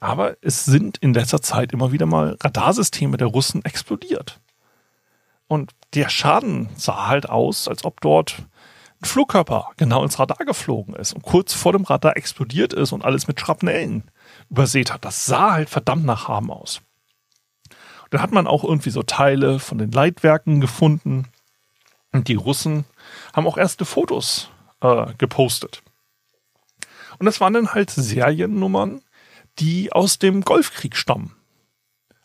Aber 0.00 0.36
es 0.42 0.64
sind 0.64 0.98
in 0.98 1.14
letzter 1.14 1.40
Zeit 1.40 1.72
immer 1.72 1.92
wieder 1.92 2.06
mal 2.06 2.36
Radarsysteme 2.42 3.16
der 3.16 3.28
Russen 3.28 3.64
explodiert. 3.64 4.40
Und 5.46 5.72
der 5.94 6.08
Schaden 6.08 6.68
sah 6.76 7.06
halt 7.06 7.28
aus, 7.28 7.68
als 7.68 7.84
ob 7.84 8.00
dort 8.00 8.46
Flugkörper 9.06 9.70
genau 9.76 10.02
ins 10.02 10.18
Radar 10.18 10.44
geflogen 10.46 10.94
ist 10.94 11.12
und 11.12 11.22
kurz 11.22 11.52
vor 11.52 11.72
dem 11.72 11.84
Radar 11.84 12.16
explodiert 12.16 12.72
ist 12.72 12.92
und 12.92 13.04
alles 13.04 13.26
mit 13.28 13.40
Schrapnellen 13.40 14.10
übersät 14.50 14.92
hat. 14.92 15.04
Das 15.04 15.26
sah 15.26 15.52
halt 15.52 15.70
verdammt 15.70 16.04
nach 16.04 16.28
Harm 16.28 16.50
aus. 16.50 16.80
Dann 18.10 18.22
hat 18.22 18.32
man 18.32 18.46
auch 18.46 18.64
irgendwie 18.64 18.90
so 18.90 19.02
Teile 19.02 19.58
von 19.58 19.78
den 19.78 19.90
Leitwerken 19.90 20.60
gefunden. 20.60 21.26
Und 22.12 22.28
die 22.28 22.36
Russen 22.36 22.84
haben 23.32 23.46
auch 23.46 23.58
erste 23.58 23.84
Fotos 23.84 24.50
äh, 24.80 25.06
gepostet. 25.18 25.82
Und 27.18 27.26
das 27.26 27.40
waren 27.40 27.54
dann 27.54 27.74
halt 27.74 27.90
Seriennummern, 27.90 29.02
die 29.58 29.92
aus 29.92 30.18
dem 30.18 30.42
Golfkrieg 30.42 30.96
stammen. 30.96 31.34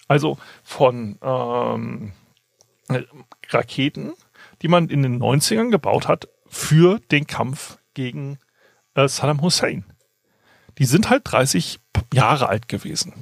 Also 0.08 0.38
von 0.64 1.18
ähm, 1.22 2.14
Raketen, 3.50 4.14
die 4.62 4.68
man 4.68 4.90
in 4.90 5.04
den 5.04 5.22
90ern 5.22 5.70
gebaut 5.70 6.08
hat, 6.08 6.28
für 6.50 7.00
den 7.12 7.28
Kampf 7.28 7.78
gegen 7.94 8.40
äh, 8.96 9.08
Saddam 9.08 9.42
Hussein. 9.42 9.86
Die 10.78 10.86
sind 10.86 11.10
halt 11.10 11.24
30 11.26 11.80
Jahre 12.14 12.50
alt 12.50 12.68
gewesen. 12.68 13.14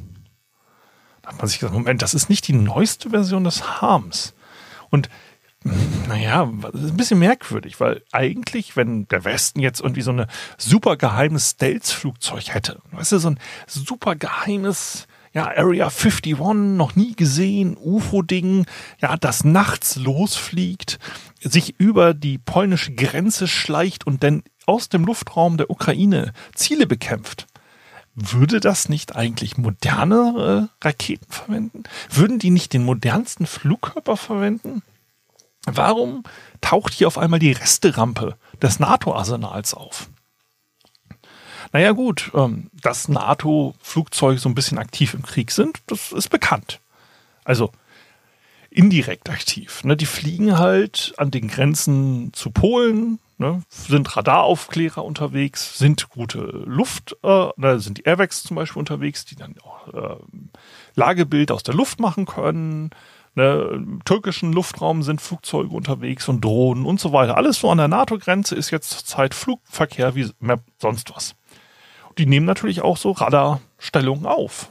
Da 1.22 1.30
hat 1.30 1.40
man 1.40 1.48
sich 1.48 1.60
gesagt, 1.60 1.74
Moment, 1.74 2.02
das 2.02 2.14
ist 2.14 2.30
nicht 2.30 2.48
die 2.48 2.54
neueste 2.54 3.10
Version 3.10 3.44
des 3.44 3.82
Harms. 3.82 4.34
Und 4.90 5.10
naja, 6.08 6.50
das 6.72 6.82
ist 6.82 6.92
ein 6.92 6.98
bisschen 6.98 7.20
merkwürdig, 7.20 7.80
weil 7.80 8.04
eigentlich, 8.12 8.76
wenn 8.76 9.08
der 9.08 9.26
Westen 9.26 9.60
jetzt 9.60 9.82
irgendwie 9.82 10.02
so 10.02 10.12
eine 10.12 10.28
super 10.58 10.96
geheimes 10.96 11.52
Stealth-Flugzeug 11.52 12.54
hätte, 12.54 12.80
weißt 12.92 13.14
du, 13.14 13.20
so 13.20 13.30
ein 13.32 13.40
super 13.66 14.16
geheimes 14.16 15.08
ja, 15.34 15.46
Area 15.56 15.90
51, 15.90 16.38
noch 16.40 16.96
nie 16.96 17.16
gesehen, 17.16 17.78
UFO-Ding, 17.78 18.66
ja, 19.00 19.18
das 19.18 19.44
nachts 19.44 19.96
losfliegt, 19.98 21.00
sich 21.42 21.80
über 21.80 22.14
die 22.14 22.38
polnische 22.38 22.94
Grenze 22.94 23.48
schleicht 23.48 24.06
und 24.08 24.24
dann 24.24 24.44
aus 24.66 24.90
dem 24.90 25.06
Luftraum 25.06 25.58
der 25.58 25.70
Ukraine 25.70 26.34
Ziele 26.54 26.88
bekämpft. 26.88 27.48
Würde 28.16 28.60
das 28.60 28.90
nicht 28.90 29.16
eigentlich 29.16 29.58
moderne 29.58 30.70
äh, 30.82 30.86
Raketen 30.86 31.32
verwenden? 31.32 31.84
Würden 32.10 32.40
die 32.40 32.50
nicht 32.50 32.74
den 32.74 32.84
modernsten 32.84 33.46
Flugkörper 33.46 34.18
verwenden? 34.18 34.82
Warum 35.66 36.24
taucht 36.62 36.94
hier 36.94 37.08
auf 37.08 37.18
einmal 37.18 37.40
die 37.40 37.52
Resterampe 37.52 38.36
des 38.62 38.80
NATO-Arsenals 38.80 39.74
auf? 39.74 40.10
Naja 41.74 41.92
gut, 41.92 42.32
ähm, 42.34 42.72
dass 42.82 43.08
NATO-Flugzeuge 43.08 44.40
so 44.40 44.50
ein 44.50 44.56
bisschen 44.56 44.78
aktiv 44.78 45.14
im 45.14 45.24
Krieg 45.24 45.52
sind, 45.52 45.80
das 45.88 46.12
ist 46.12 46.30
bekannt. 46.30 46.80
Also 47.44 47.72
indirekt 48.78 49.30
aktiv. 49.30 49.84
Ne? 49.84 49.98
Die 49.98 50.06
fliegen 50.06 50.58
halt 50.58 51.14
an 51.18 51.32
den 51.32 51.48
Grenzen 51.48 52.32
zu 52.34 52.52
Polen, 52.52 53.20
ne? 53.38 53.64
sind 53.70 54.16
Radaraufklärer 54.16 55.04
unterwegs, 55.04 55.78
sind 55.78 56.10
gute 56.10 56.40
Luft, 56.40 57.18
äh, 57.24 57.48
da 57.58 57.80
sind 57.80 58.00
die 58.00 58.04
Airbags 58.04 58.44
zum 58.44 58.56
Beispiel 58.56 58.80
unterwegs, 58.80 59.26
die 59.26 59.36
dann 59.36 59.56
auch 59.64 59.94
äh, 59.94 60.16
Lagebild 60.96 61.52
aus 61.52 61.64
der 61.64 61.76
Luft 61.76 62.00
machen 62.00 62.26
können. 62.26 62.92
Ne? 63.36 63.70
Im 63.74 64.04
türkischen 64.06 64.54
Luftraum 64.54 65.04
sind 65.04 65.22
Flugzeuge 65.22 65.76
unterwegs 65.76 66.28
und 66.28 66.44
Drohnen 66.44 66.86
und 66.86 67.00
so 67.00 67.14
weiter. 67.14 67.38
Alles 67.38 67.60
so 67.60 67.70
an 67.70 67.78
der 67.78 67.88
NATO-Grenze 67.88 68.56
ist 68.56 68.72
jetzt 68.72 68.92
zurzeit 68.92 69.34
Flugverkehr 69.34 70.16
wie 70.16 70.30
sonst 70.80 71.14
was 71.16 71.36
die 72.18 72.26
nehmen 72.26 72.46
natürlich 72.46 72.82
auch 72.82 72.98
so 72.98 73.12
Radarstellungen 73.12 74.26
auf. 74.26 74.70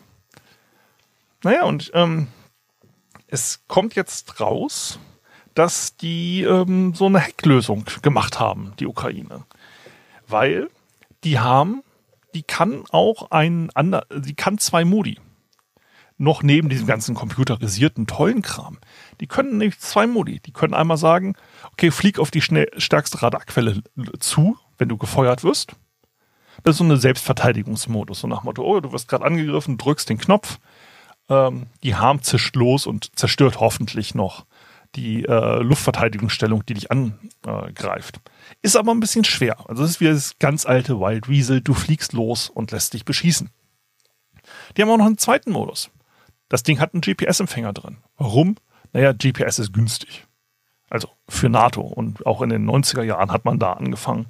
Naja, 1.42 1.64
und 1.64 1.90
ähm, 1.94 2.28
es 3.28 3.64
kommt 3.68 3.94
jetzt 3.94 4.40
raus, 4.40 4.98
dass 5.54 5.96
die 5.96 6.42
ähm, 6.42 6.94
so 6.94 7.06
eine 7.06 7.20
Hacklösung 7.20 7.84
gemacht 8.02 8.38
haben, 8.38 8.74
die 8.78 8.86
Ukraine. 8.86 9.44
Weil 10.28 10.68
die 11.24 11.38
haben, 11.38 11.82
die 12.34 12.42
kann 12.42 12.84
auch 12.90 13.30
ein 13.30 13.70
ander, 13.74 14.06
die 14.14 14.34
kann 14.34 14.58
zwei 14.58 14.84
Modi. 14.84 15.18
Noch 16.18 16.42
neben 16.42 16.70
diesem 16.70 16.86
ganzen 16.86 17.14
computerisierten 17.14 18.06
tollen 18.06 18.40
Kram. 18.40 18.78
Die 19.20 19.26
können 19.26 19.58
nämlich 19.58 19.78
zwei 19.80 20.06
Modi. 20.06 20.40
Die 20.40 20.52
können 20.52 20.72
einmal 20.72 20.96
sagen, 20.96 21.34
okay, 21.72 21.90
flieg 21.90 22.18
auf 22.18 22.30
die 22.30 22.40
schnell, 22.40 22.70
stärkste 22.78 23.22
Radarquelle 23.22 23.82
zu, 24.18 24.56
wenn 24.78 24.88
du 24.88 24.96
gefeuert 24.96 25.44
wirst. 25.44 25.72
Das 26.64 26.74
ist 26.74 26.78
so 26.78 26.84
eine 26.84 26.96
Selbstverteidigungsmodus. 26.96 28.20
So 28.20 28.28
nach 28.28 28.44
Motto, 28.44 28.62
oh, 28.62 28.80
du 28.80 28.92
wirst 28.92 29.08
gerade 29.08 29.26
angegriffen, 29.26 29.76
drückst 29.76 30.08
den 30.08 30.16
Knopf, 30.16 30.58
ähm, 31.28 31.66
die 31.82 31.94
Harm 31.94 32.22
zischt 32.22 32.56
los 32.56 32.86
und 32.86 33.16
zerstört 33.18 33.60
hoffentlich 33.60 34.14
noch 34.14 34.46
die 34.94 35.24
äh, 35.24 35.62
Luftverteidigungsstellung, 35.62 36.64
die 36.64 36.74
dich 36.74 36.90
angreift. 36.90 38.20
Ist 38.62 38.76
aber 38.76 38.92
ein 38.92 39.00
bisschen 39.00 39.24
schwer. 39.24 39.68
Also 39.68 39.82
das 39.82 39.92
ist 39.92 40.00
wie 40.00 40.06
das 40.06 40.38
ganz 40.38 40.64
alte 40.64 40.98
Wild 41.00 41.28
Weasel. 41.28 41.60
Du 41.60 41.74
fliegst 41.74 42.12
los 42.12 42.48
und 42.48 42.70
lässt 42.70 42.94
dich 42.94 43.04
beschießen. 43.04 43.50
Die 44.76 44.82
haben 44.82 44.90
auch 44.90 44.96
noch 44.96 45.06
einen 45.06 45.18
zweiten 45.18 45.50
Modus. 45.50 45.90
Das 46.48 46.62
Ding 46.62 46.80
hat 46.80 46.94
einen 46.94 47.00
GPS-Empfänger 47.00 47.72
drin. 47.72 47.98
Warum? 48.16 48.56
Naja, 48.92 49.12
GPS 49.12 49.58
ist 49.58 49.72
günstig. 49.72 50.24
Also 50.88 51.08
für 51.28 51.48
NATO. 51.48 51.80
Und 51.80 52.24
auch 52.24 52.40
in 52.42 52.50
den 52.50 52.68
90er 52.68 53.02
Jahren 53.02 53.32
hat 53.32 53.44
man 53.44 53.58
da 53.58 53.72
angefangen, 53.72 54.26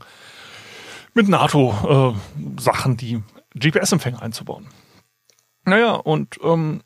mit 1.14 1.28
NATO-Sachen 1.28 2.92
äh, 2.92 2.96
die 2.96 3.22
GPS-Empfänger 3.54 4.22
einzubauen. 4.22 4.66
Naja, 5.64 5.92
und 5.92 6.38
ähm, 6.42 6.82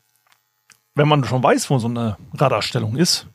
wenn 0.95 1.07
man 1.07 1.23
schon 1.23 1.43
weiß, 1.43 1.69
wo 1.69 1.79
so 1.79 1.87
eine 1.87 2.17
Radarstellung 2.33 2.95
ist, 2.95 3.27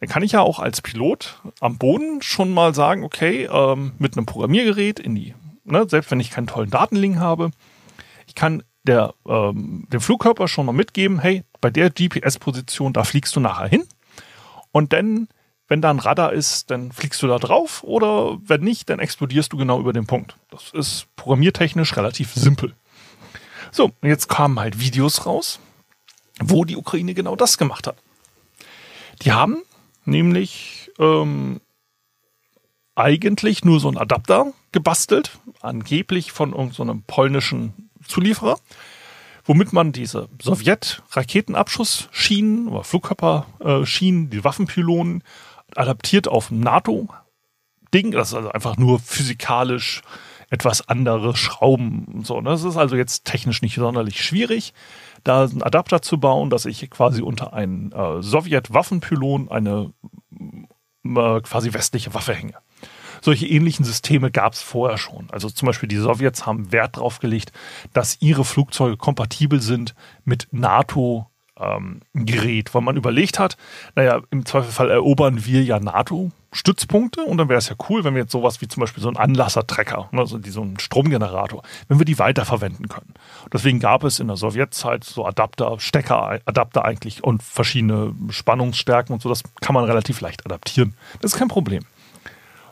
dann 0.00 0.08
kann 0.08 0.22
ich 0.22 0.32
ja 0.32 0.40
auch 0.40 0.58
als 0.58 0.80
Pilot 0.80 1.40
am 1.60 1.78
Boden 1.78 2.22
schon 2.22 2.52
mal 2.52 2.74
sagen, 2.74 3.04
okay, 3.04 3.48
ähm, 3.50 3.92
mit 3.98 4.16
einem 4.16 4.26
Programmiergerät 4.26 5.00
in 5.00 5.14
die, 5.14 5.34
ne, 5.64 5.86
selbst 5.88 6.10
wenn 6.10 6.20
ich 6.20 6.30
keinen 6.30 6.46
tollen 6.46 6.70
Datenlink 6.70 7.18
habe, 7.18 7.50
ich 8.26 8.34
kann 8.34 8.62
der, 8.84 9.14
ähm, 9.26 9.86
dem 9.92 10.00
Flugkörper 10.00 10.48
schon 10.48 10.66
mal 10.66 10.72
mitgeben, 10.72 11.18
hey, 11.18 11.44
bei 11.60 11.70
der 11.70 11.90
GPS-Position, 11.90 12.92
da 12.92 13.04
fliegst 13.04 13.34
du 13.34 13.40
nachher 13.40 13.68
hin. 13.68 13.84
Und 14.70 14.92
dann 14.92 15.28
wenn 15.68 15.82
da 15.82 15.90
ein 15.90 15.98
Radar 15.98 16.32
ist, 16.32 16.70
dann 16.70 16.92
fliegst 16.92 17.22
du 17.22 17.26
da 17.26 17.38
drauf 17.38 17.84
oder 17.84 18.38
wenn 18.42 18.62
nicht, 18.62 18.88
dann 18.88 18.98
explodierst 18.98 19.52
du 19.52 19.58
genau 19.58 19.78
über 19.78 19.92
den 19.92 20.06
Punkt. 20.06 20.36
Das 20.50 20.70
ist 20.72 21.06
programmiertechnisch 21.16 21.96
relativ 21.96 22.32
simpel. 22.34 22.74
So, 23.70 23.92
jetzt 24.02 24.28
kamen 24.28 24.58
halt 24.58 24.80
Videos 24.80 25.26
raus, 25.26 25.60
wo 26.42 26.64
die 26.64 26.76
Ukraine 26.76 27.14
genau 27.14 27.36
das 27.36 27.58
gemacht 27.58 27.86
hat. 27.86 27.98
Die 29.22 29.30
haben 29.32 29.62
nämlich 30.04 30.90
ähm, 30.98 31.60
eigentlich 32.94 33.64
nur 33.64 33.80
so 33.80 33.88
einen 33.88 33.96
Adapter 33.98 34.52
gebastelt, 34.72 35.38
angeblich 35.60 36.32
von 36.32 36.52
irgendeinem 36.52 36.98
so 36.98 37.02
polnischen 37.06 37.90
Zulieferer, 38.06 38.58
womit 39.44 39.72
man 39.72 39.92
diese 39.92 40.28
Sowjet-Raketenabschussschienen 40.42 42.68
oder 42.68 42.84
Flugkörperschienen, 42.84 44.28
die 44.30 44.44
Waffenpylonen, 44.44 45.24
adaptiert 45.74 46.28
auf 46.28 46.50
NATO-Ding. 46.50 48.10
Das 48.10 48.28
ist 48.28 48.34
also 48.34 48.50
einfach 48.50 48.76
nur 48.76 48.98
physikalisch 48.98 50.02
etwas 50.50 50.86
andere 50.88 51.36
Schrauben 51.36 52.06
und 52.06 52.26
so. 52.26 52.40
Das 52.40 52.64
ist 52.64 52.76
also 52.76 52.96
jetzt 52.96 53.26
technisch 53.26 53.62
nicht 53.62 53.76
sonderlich 53.76 54.24
schwierig, 54.24 54.74
da 55.24 55.44
einen 55.44 55.62
Adapter 55.62 56.02
zu 56.02 56.18
bauen, 56.18 56.50
dass 56.50 56.66
ich 56.66 56.88
quasi 56.90 57.22
unter 57.22 57.52
einen 57.52 57.92
äh, 57.92 58.22
Sowjet-Waffenpylon 58.22 59.50
eine 59.50 59.92
äh, 61.04 61.40
quasi 61.40 61.72
westliche 61.72 62.14
Waffe 62.14 62.34
hänge. 62.34 62.54
Solche 63.20 63.46
ähnlichen 63.46 63.84
Systeme 63.84 64.30
gab 64.30 64.52
es 64.52 64.62
vorher 64.62 64.98
schon. 64.98 65.28
Also 65.30 65.50
zum 65.50 65.66
Beispiel 65.66 65.88
die 65.88 65.96
Sowjets 65.96 66.46
haben 66.46 66.72
Wert 66.72 66.96
darauf 66.96 67.18
gelegt, 67.18 67.52
dass 67.92 68.18
ihre 68.20 68.44
Flugzeuge 68.44 68.96
kompatibel 68.96 69.60
sind 69.60 69.94
mit 70.24 70.48
NATO 70.52 71.26
ähm, 71.60 72.00
Gerät, 72.14 72.74
weil 72.74 72.82
man 72.82 72.96
überlegt 72.96 73.38
hat, 73.38 73.56
naja, 73.94 74.20
im 74.30 74.46
Zweifelfall 74.46 74.90
erobern 74.90 75.44
wir 75.44 75.62
ja 75.62 75.80
NATO-Stützpunkte 75.80 77.22
und 77.22 77.38
dann 77.38 77.48
wäre 77.48 77.58
es 77.58 77.68
ja 77.68 77.76
cool, 77.88 78.04
wenn 78.04 78.14
wir 78.14 78.22
jetzt 78.22 78.32
sowas 78.32 78.60
wie 78.60 78.68
zum 78.68 78.80
Beispiel 78.80 79.02
so 79.02 79.08
einen 79.08 79.16
Anlassertrecker, 79.16 80.08
also 80.12 80.38
so 80.46 80.62
einen 80.62 80.78
Stromgenerator, 80.78 81.62
wenn 81.88 81.98
wir 81.98 82.04
die 82.04 82.18
weiterverwenden 82.18 82.88
können. 82.88 83.14
Deswegen 83.52 83.80
gab 83.80 84.04
es 84.04 84.20
in 84.20 84.28
der 84.28 84.36
Sowjetzeit 84.36 85.04
so 85.04 85.26
Adapter, 85.26 85.78
Stecker-Adapter 85.78 86.84
eigentlich 86.84 87.24
und 87.24 87.42
verschiedene 87.42 88.14
Spannungsstärken 88.30 89.12
und 89.12 89.22
so, 89.22 89.28
das 89.28 89.42
kann 89.60 89.74
man 89.74 89.84
relativ 89.84 90.20
leicht 90.20 90.44
adaptieren. 90.46 90.94
Das 91.20 91.32
ist 91.32 91.38
kein 91.38 91.48
Problem. 91.48 91.84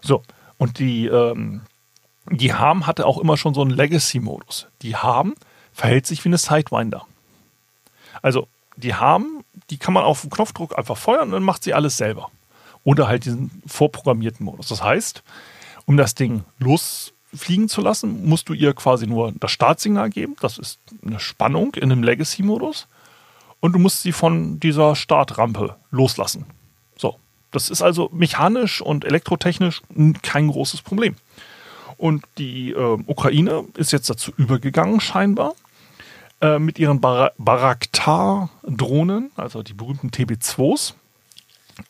So, 0.00 0.22
und 0.58 0.78
die, 0.78 1.06
ähm, 1.06 1.62
die 2.30 2.54
Harm 2.54 2.86
hatte 2.86 3.06
auch 3.06 3.18
immer 3.18 3.36
schon 3.36 3.54
so 3.54 3.62
einen 3.62 3.70
Legacy-Modus. 3.70 4.68
Die 4.82 4.96
Harm 4.96 5.34
verhält 5.72 6.06
sich 6.06 6.24
wie 6.24 6.28
eine 6.28 6.38
Sidewinder. 6.38 7.06
Also 8.22 8.48
die 8.76 8.94
haben, 8.94 9.44
die 9.70 9.78
kann 9.78 9.94
man 9.94 10.04
auf 10.04 10.26
Knopfdruck 10.28 10.76
einfach 10.78 10.96
feuern 10.96 11.28
und 11.28 11.32
dann 11.32 11.42
macht 11.42 11.64
sie 11.64 11.74
alles 11.74 11.96
selber. 11.96 12.30
Oder 12.84 13.08
halt 13.08 13.24
diesen 13.24 13.62
vorprogrammierten 13.66 14.44
Modus. 14.44 14.68
Das 14.68 14.82
heißt, 14.82 15.22
um 15.86 15.96
das 15.96 16.14
Ding 16.14 16.44
losfliegen 16.58 17.68
zu 17.68 17.80
lassen, 17.80 18.26
musst 18.28 18.48
du 18.48 18.52
ihr 18.52 18.74
quasi 18.74 19.06
nur 19.06 19.32
das 19.32 19.50
Startsignal 19.50 20.10
geben. 20.10 20.36
Das 20.40 20.58
ist 20.58 20.78
eine 21.04 21.18
Spannung 21.18 21.74
in 21.74 21.84
einem 21.84 22.02
Legacy-Modus. 22.02 22.86
Und 23.60 23.72
du 23.72 23.78
musst 23.78 24.02
sie 24.02 24.12
von 24.12 24.60
dieser 24.60 24.94
Startrampe 24.94 25.76
loslassen. 25.90 26.46
So. 26.96 27.16
Das 27.50 27.70
ist 27.70 27.82
also 27.82 28.10
mechanisch 28.12 28.82
und 28.82 29.04
elektrotechnisch 29.04 29.82
kein 30.22 30.48
großes 30.48 30.82
Problem. 30.82 31.16
Und 31.96 32.24
die 32.38 32.72
äh, 32.72 32.98
Ukraine 33.06 33.64
ist 33.74 33.92
jetzt 33.92 34.10
dazu 34.10 34.32
übergegangen, 34.36 35.00
scheinbar, 35.00 35.54
äh, 36.40 36.58
mit 36.58 36.78
ihren 36.78 37.00
Bar 37.00 37.32
Baraktar-Drohnen, 37.38 39.30
also 39.36 39.62
die 39.62 39.74
berühmten 39.74 40.10
TB2s, 40.10 40.94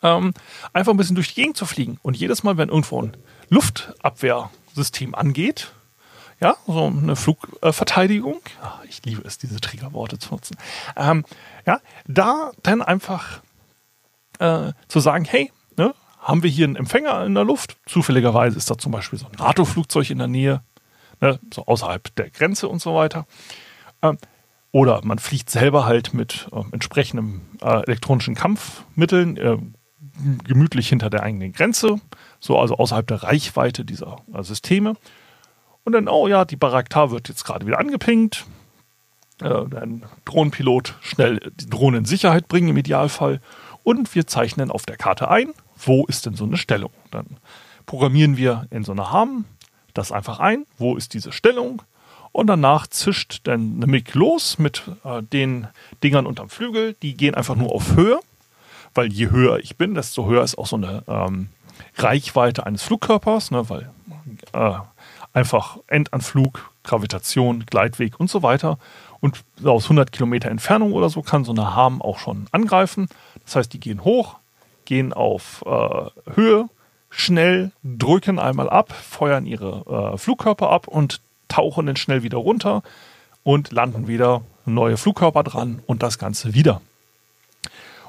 ähm, 0.01 0.33
einfach 0.73 0.93
ein 0.93 0.97
bisschen 0.97 1.15
durch 1.15 1.33
die 1.33 1.41
Gegend 1.41 1.57
zu 1.57 1.65
fliegen. 1.65 1.99
Und 2.01 2.17
jedes 2.17 2.43
Mal, 2.43 2.57
wenn 2.57 2.69
irgendwo 2.69 3.01
ein 3.01 3.17
Luftabwehrsystem 3.49 5.15
angeht, 5.15 5.73
ja, 6.39 6.55
so 6.67 6.85
eine 6.85 7.15
Flugverteidigung, 7.15 8.41
äh, 8.61 8.87
ich 8.87 9.03
liebe 9.03 9.21
es, 9.25 9.37
diese 9.37 9.59
Triggerworte 9.59 10.19
zu 10.19 10.33
nutzen, 10.33 10.57
ähm, 10.95 11.25
ja, 11.65 11.81
da 12.07 12.51
dann 12.63 12.81
einfach 12.81 13.41
äh, 14.39 14.73
zu 14.87 14.99
sagen, 14.99 15.25
hey, 15.25 15.51
ne, 15.77 15.95
haben 16.21 16.43
wir 16.43 16.49
hier 16.49 16.65
einen 16.65 16.75
Empfänger 16.75 17.25
in 17.25 17.33
der 17.33 17.43
Luft? 17.43 17.77
Zufälligerweise 17.85 18.57
ist 18.57 18.69
da 18.69 18.77
zum 18.77 18.91
Beispiel 18.91 19.17
so 19.17 19.25
ein 19.25 19.37
NATO-Flugzeug 19.37 20.09
in 20.09 20.19
der 20.19 20.27
Nähe, 20.27 20.61
ne, 21.21 21.39
so 21.53 21.65
außerhalb 21.65 22.15
der 22.15 22.29
Grenze 22.29 22.67
und 22.67 22.81
so 22.81 22.93
weiter. 22.93 23.25
Ähm, 24.01 24.17
oder 24.71 25.01
man 25.03 25.19
fliegt 25.19 25.49
selber 25.49 25.85
halt 25.85 26.13
mit 26.13 26.47
äh, 26.51 26.61
entsprechenden 26.71 27.41
äh, 27.61 27.83
elektronischen 27.83 28.35
Kampfmitteln 28.35 29.37
äh, 29.37 29.57
gemütlich 30.43 30.89
hinter 30.89 31.09
der 31.09 31.23
eigenen 31.23 31.53
Grenze, 31.53 31.99
so 32.39 32.59
also 32.59 32.75
außerhalb 32.75 33.07
der 33.07 33.23
Reichweite 33.23 33.85
dieser 33.85 34.17
äh, 34.33 34.43
Systeme. 34.43 34.95
Und 35.83 35.93
dann, 35.93 36.07
oh 36.07 36.27
ja, 36.27 36.43
die 36.43 36.57
Baraktar 36.57 37.11
wird 37.11 37.29
jetzt 37.29 37.45
gerade 37.45 37.65
wieder 37.65 37.79
angepinkt. 37.79 38.45
Äh, 39.41 39.47
ein 39.47 40.03
Drohnenpilot 40.25 40.95
schnell 41.01 41.39
die 41.55 41.69
Drohne 41.69 41.99
in 41.99 42.05
Sicherheit 42.05 42.47
bringen 42.47 42.69
im 42.69 42.77
Idealfall. 42.77 43.39
Und 43.83 44.13
wir 44.13 44.27
zeichnen 44.27 44.69
auf 44.69 44.85
der 44.85 44.97
Karte 44.97 45.29
ein, 45.29 45.53
wo 45.77 46.05
ist 46.05 46.25
denn 46.25 46.33
so 46.33 46.43
eine 46.43 46.57
Stellung. 46.57 46.91
Dann 47.11 47.37
programmieren 47.85 48.35
wir 48.35 48.67
in 48.69 48.83
so 48.83 48.91
einer 48.91 49.11
Harm 49.11 49.45
das 49.93 50.11
einfach 50.11 50.39
ein, 50.39 50.65
wo 50.77 50.95
ist 50.95 51.13
diese 51.13 51.31
Stellung 51.31 51.81
und 52.37 52.45
danach 52.45 52.85
zischt 52.85 53.39
dann 53.45 53.77
eine 53.77 53.87
MIG 53.87 54.13
los 54.13 54.59
mit 54.59 54.83
äh, 55.03 55.23
den 55.23 55.65
Dingern 56.03 56.27
unterm 56.27 56.49
Flügel. 56.49 56.95
Die 57.01 57.17
gehen 57.17 57.33
einfach 57.33 57.55
nur 57.55 57.73
auf 57.73 57.95
Höhe, 57.95 58.19
weil 58.93 59.11
je 59.11 59.31
höher 59.31 59.57
ich 59.57 59.75
bin, 59.75 59.95
desto 59.95 60.27
höher 60.27 60.43
ist 60.43 60.55
auch 60.55 60.67
so 60.67 60.75
eine 60.75 61.03
ähm, 61.07 61.49
Reichweite 61.95 62.63
eines 62.67 62.83
Flugkörpers, 62.83 63.49
ne, 63.49 63.67
weil 63.71 63.89
äh, 64.53 64.73
einfach 65.33 65.79
Endanflug, 65.87 66.71
Gravitation, 66.83 67.65
Gleitweg 67.65 68.19
und 68.19 68.29
so 68.29 68.43
weiter. 68.43 68.77
Und 69.19 69.43
aus 69.63 69.85
100 69.85 70.11
Kilometer 70.11 70.51
Entfernung 70.51 70.93
oder 70.93 71.09
so 71.09 71.23
kann 71.23 71.43
so 71.43 71.53
eine 71.53 71.73
Harm 71.73 72.03
auch 72.03 72.19
schon 72.19 72.45
angreifen. 72.51 73.07
Das 73.45 73.55
heißt, 73.55 73.73
die 73.73 73.79
gehen 73.79 74.03
hoch, 74.03 74.35
gehen 74.85 75.11
auf 75.11 75.63
äh, 75.65 76.35
Höhe, 76.35 76.69
schnell, 77.09 77.71
drücken 77.83 78.37
einmal 78.37 78.69
ab, 78.69 78.91
feuern 78.91 79.47
ihre 79.47 80.13
äh, 80.13 80.17
Flugkörper 80.19 80.69
ab 80.69 80.87
und 80.87 81.19
tauchen 81.57 81.87
dann 81.87 81.95
schnell 81.95 82.21
wieder 82.21 82.37
runter 82.37 82.83
und 83.41 83.71
landen 83.71 84.07
wieder 84.07 84.43
neue 84.65 84.95
Flugkörper 84.95 85.43
dran 85.43 85.81
und 85.87 86.03
das 86.03 86.19
Ganze 86.19 86.53
wieder. 86.53 86.81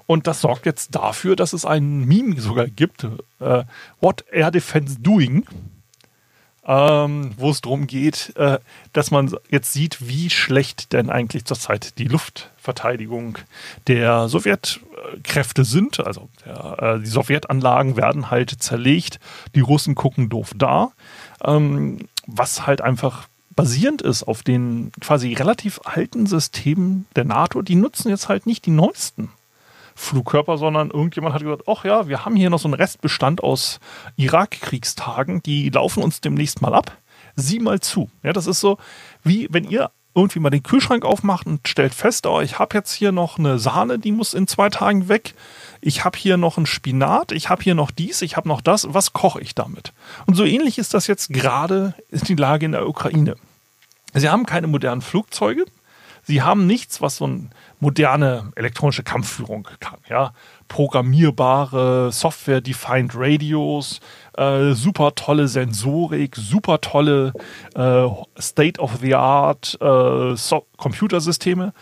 Und 0.06 0.26
das 0.26 0.42
sorgt 0.42 0.66
jetzt 0.66 0.94
dafür, 0.94 1.34
dass 1.34 1.54
es 1.54 1.64
ein 1.64 2.04
Meme 2.04 2.38
sogar 2.40 2.66
gibt, 2.66 3.04
äh, 3.40 3.64
What 4.00 4.24
Air 4.30 4.50
Defense 4.50 5.00
Doing, 5.00 5.46
ähm, 6.66 7.32
wo 7.38 7.50
es 7.50 7.62
darum 7.62 7.86
geht, 7.86 8.34
äh, 8.36 8.58
dass 8.92 9.10
man 9.10 9.34
jetzt 9.48 9.72
sieht, 9.72 10.06
wie 10.06 10.28
schlecht 10.28 10.92
denn 10.92 11.08
eigentlich 11.08 11.46
zurzeit 11.46 11.98
die 11.98 12.08
Luftverteidigung 12.08 13.38
der 13.86 14.28
Sowjetkräfte 14.28 15.64
sind. 15.64 16.00
Also 16.00 16.28
der, 16.44 16.82
äh, 16.82 17.00
die 17.00 17.06
Sowjetanlagen 17.06 17.96
werden 17.96 18.30
halt 18.30 18.50
zerlegt, 18.50 19.20
die 19.54 19.60
Russen 19.60 19.94
gucken 19.94 20.28
doof 20.28 20.52
da. 20.54 20.92
Ähm, 21.42 22.08
was 22.26 22.66
halt 22.66 22.82
einfach 22.82 23.28
basierend 23.58 24.02
ist 24.02 24.22
auf 24.22 24.44
den 24.44 24.92
quasi 25.00 25.34
relativ 25.34 25.80
alten 25.82 26.26
Systemen 26.26 27.06
der 27.16 27.24
NATO. 27.24 27.60
Die 27.60 27.74
nutzen 27.74 28.08
jetzt 28.08 28.28
halt 28.28 28.46
nicht 28.46 28.66
die 28.66 28.70
neuesten 28.70 29.30
Flugkörper, 29.96 30.58
sondern 30.58 30.92
irgendjemand 30.92 31.34
hat 31.34 31.42
gesagt, 31.42 31.64
ach 31.66 31.84
ja, 31.84 32.06
wir 32.06 32.24
haben 32.24 32.36
hier 32.36 32.50
noch 32.50 32.60
so 32.60 32.68
einen 32.68 32.74
Restbestand 32.74 33.42
aus 33.42 33.80
Irak-Kriegstagen, 34.14 35.42
die 35.42 35.70
laufen 35.70 36.04
uns 36.04 36.20
demnächst 36.20 36.62
mal 36.62 36.72
ab. 36.72 36.96
Sieh 37.34 37.58
mal 37.58 37.80
zu. 37.80 38.08
Ja, 38.22 38.32
das 38.32 38.46
ist 38.46 38.60
so, 38.60 38.78
wie 39.24 39.48
wenn 39.50 39.64
ihr 39.64 39.90
irgendwie 40.14 40.38
mal 40.38 40.50
den 40.50 40.62
Kühlschrank 40.62 41.04
aufmacht 41.04 41.48
und 41.48 41.66
stellt 41.66 41.94
fest, 41.94 42.26
oh, 42.26 42.40
ich 42.40 42.60
habe 42.60 42.76
jetzt 42.76 42.92
hier 42.92 43.10
noch 43.10 43.40
eine 43.40 43.58
Sahne, 43.58 43.98
die 43.98 44.12
muss 44.12 44.34
in 44.34 44.46
zwei 44.46 44.68
Tagen 44.68 45.08
weg 45.08 45.34
ich 45.80 46.04
habe 46.04 46.18
hier 46.18 46.36
noch 46.36 46.56
einen 46.56 46.66
Spinat, 46.66 47.32
ich 47.32 47.48
habe 47.48 47.62
hier 47.62 47.74
noch 47.74 47.90
dies, 47.90 48.22
ich 48.22 48.36
habe 48.36 48.48
noch 48.48 48.60
das, 48.60 48.86
was 48.92 49.12
koche 49.12 49.40
ich 49.40 49.54
damit? 49.54 49.92
Und 50.26 50.34
so 50.34 50.44
ähnlich 50.44 50.78
ist 50.78 50.94
das 50.94 51.06
jetzt 51.06 51.32
gerade 51.32 51.94
die 52.10 52.34
Lage 52.34 52.66
in 52.66 52.72
der 52.72 52.88
Ukraine. 52.88 53.36
Sie 54.14 54.28
haben 54.28 54.46
keine 54.46 54.66
modernen 54.66 55.02
Flugzeuge, 55.02 55.66
sie 56.22 56.42
haben 56.42 56.66
nichts, 56.66 57.00
was 57.02 57.16
so 57.16 57.24
eine 57.24 57.50
moderne 57.80 58.52
elektronische 58.56 59.02
Kampfführung 59.02 59.68
kann. 59.80 59.98
Ja? 60.08 60.32
Programmierbare, 60.68 62.10
Software-defined 62.12 63.12
Radios, 63.14 64.00
äh, 64.36 64.72
super 64.72 65.14
tolle 65.14 65.48
Sensorik, 65.48 66.36
super 66.36 66.80
tolle 66.80 67.32
äh, 67.74 68.06
State-of-the-Art 68.40 69.78
äh, 69.80 70.36
so 70.36 70.66
Computersysteme. 70.76 71.72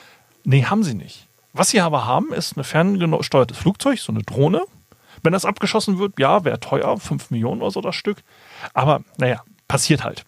Nee, 0.44 0.64
haben 0.64 0.84
sie 0.84 0.94
nicht. 0.94 1.26
Was 1.52 1.70
sie 1.70 1.80
aber 1.80 2.04
haben, 2.04 2.32
ist 2.32 2.56
ein 2.56 2.64
ferngesteuertes 2.64 3.56
Flugzeug, 3.56 3.98
so 3.98 4.12
eine 4.12 4.22
Drohne. 4.22 4.62
Wenn 5.22 5.32
das 5.32 5.46
abgeschossen 5.46 5.98
wird, 5.98 6.18
ja, 6.18 6.44
wäre 6.44 6.60
teuer, 6.60 6.98
5 6.98 7.30
Millionen 7.30 7.62
oder 7.62 7.70
so 7.70 7.80
das 7.80 7.96
Stück. 7.96 8.18
Aber 8.74 9.00
naja, 9.16 9.42
passiert 9.66 10.04
halt. 10.04 10.24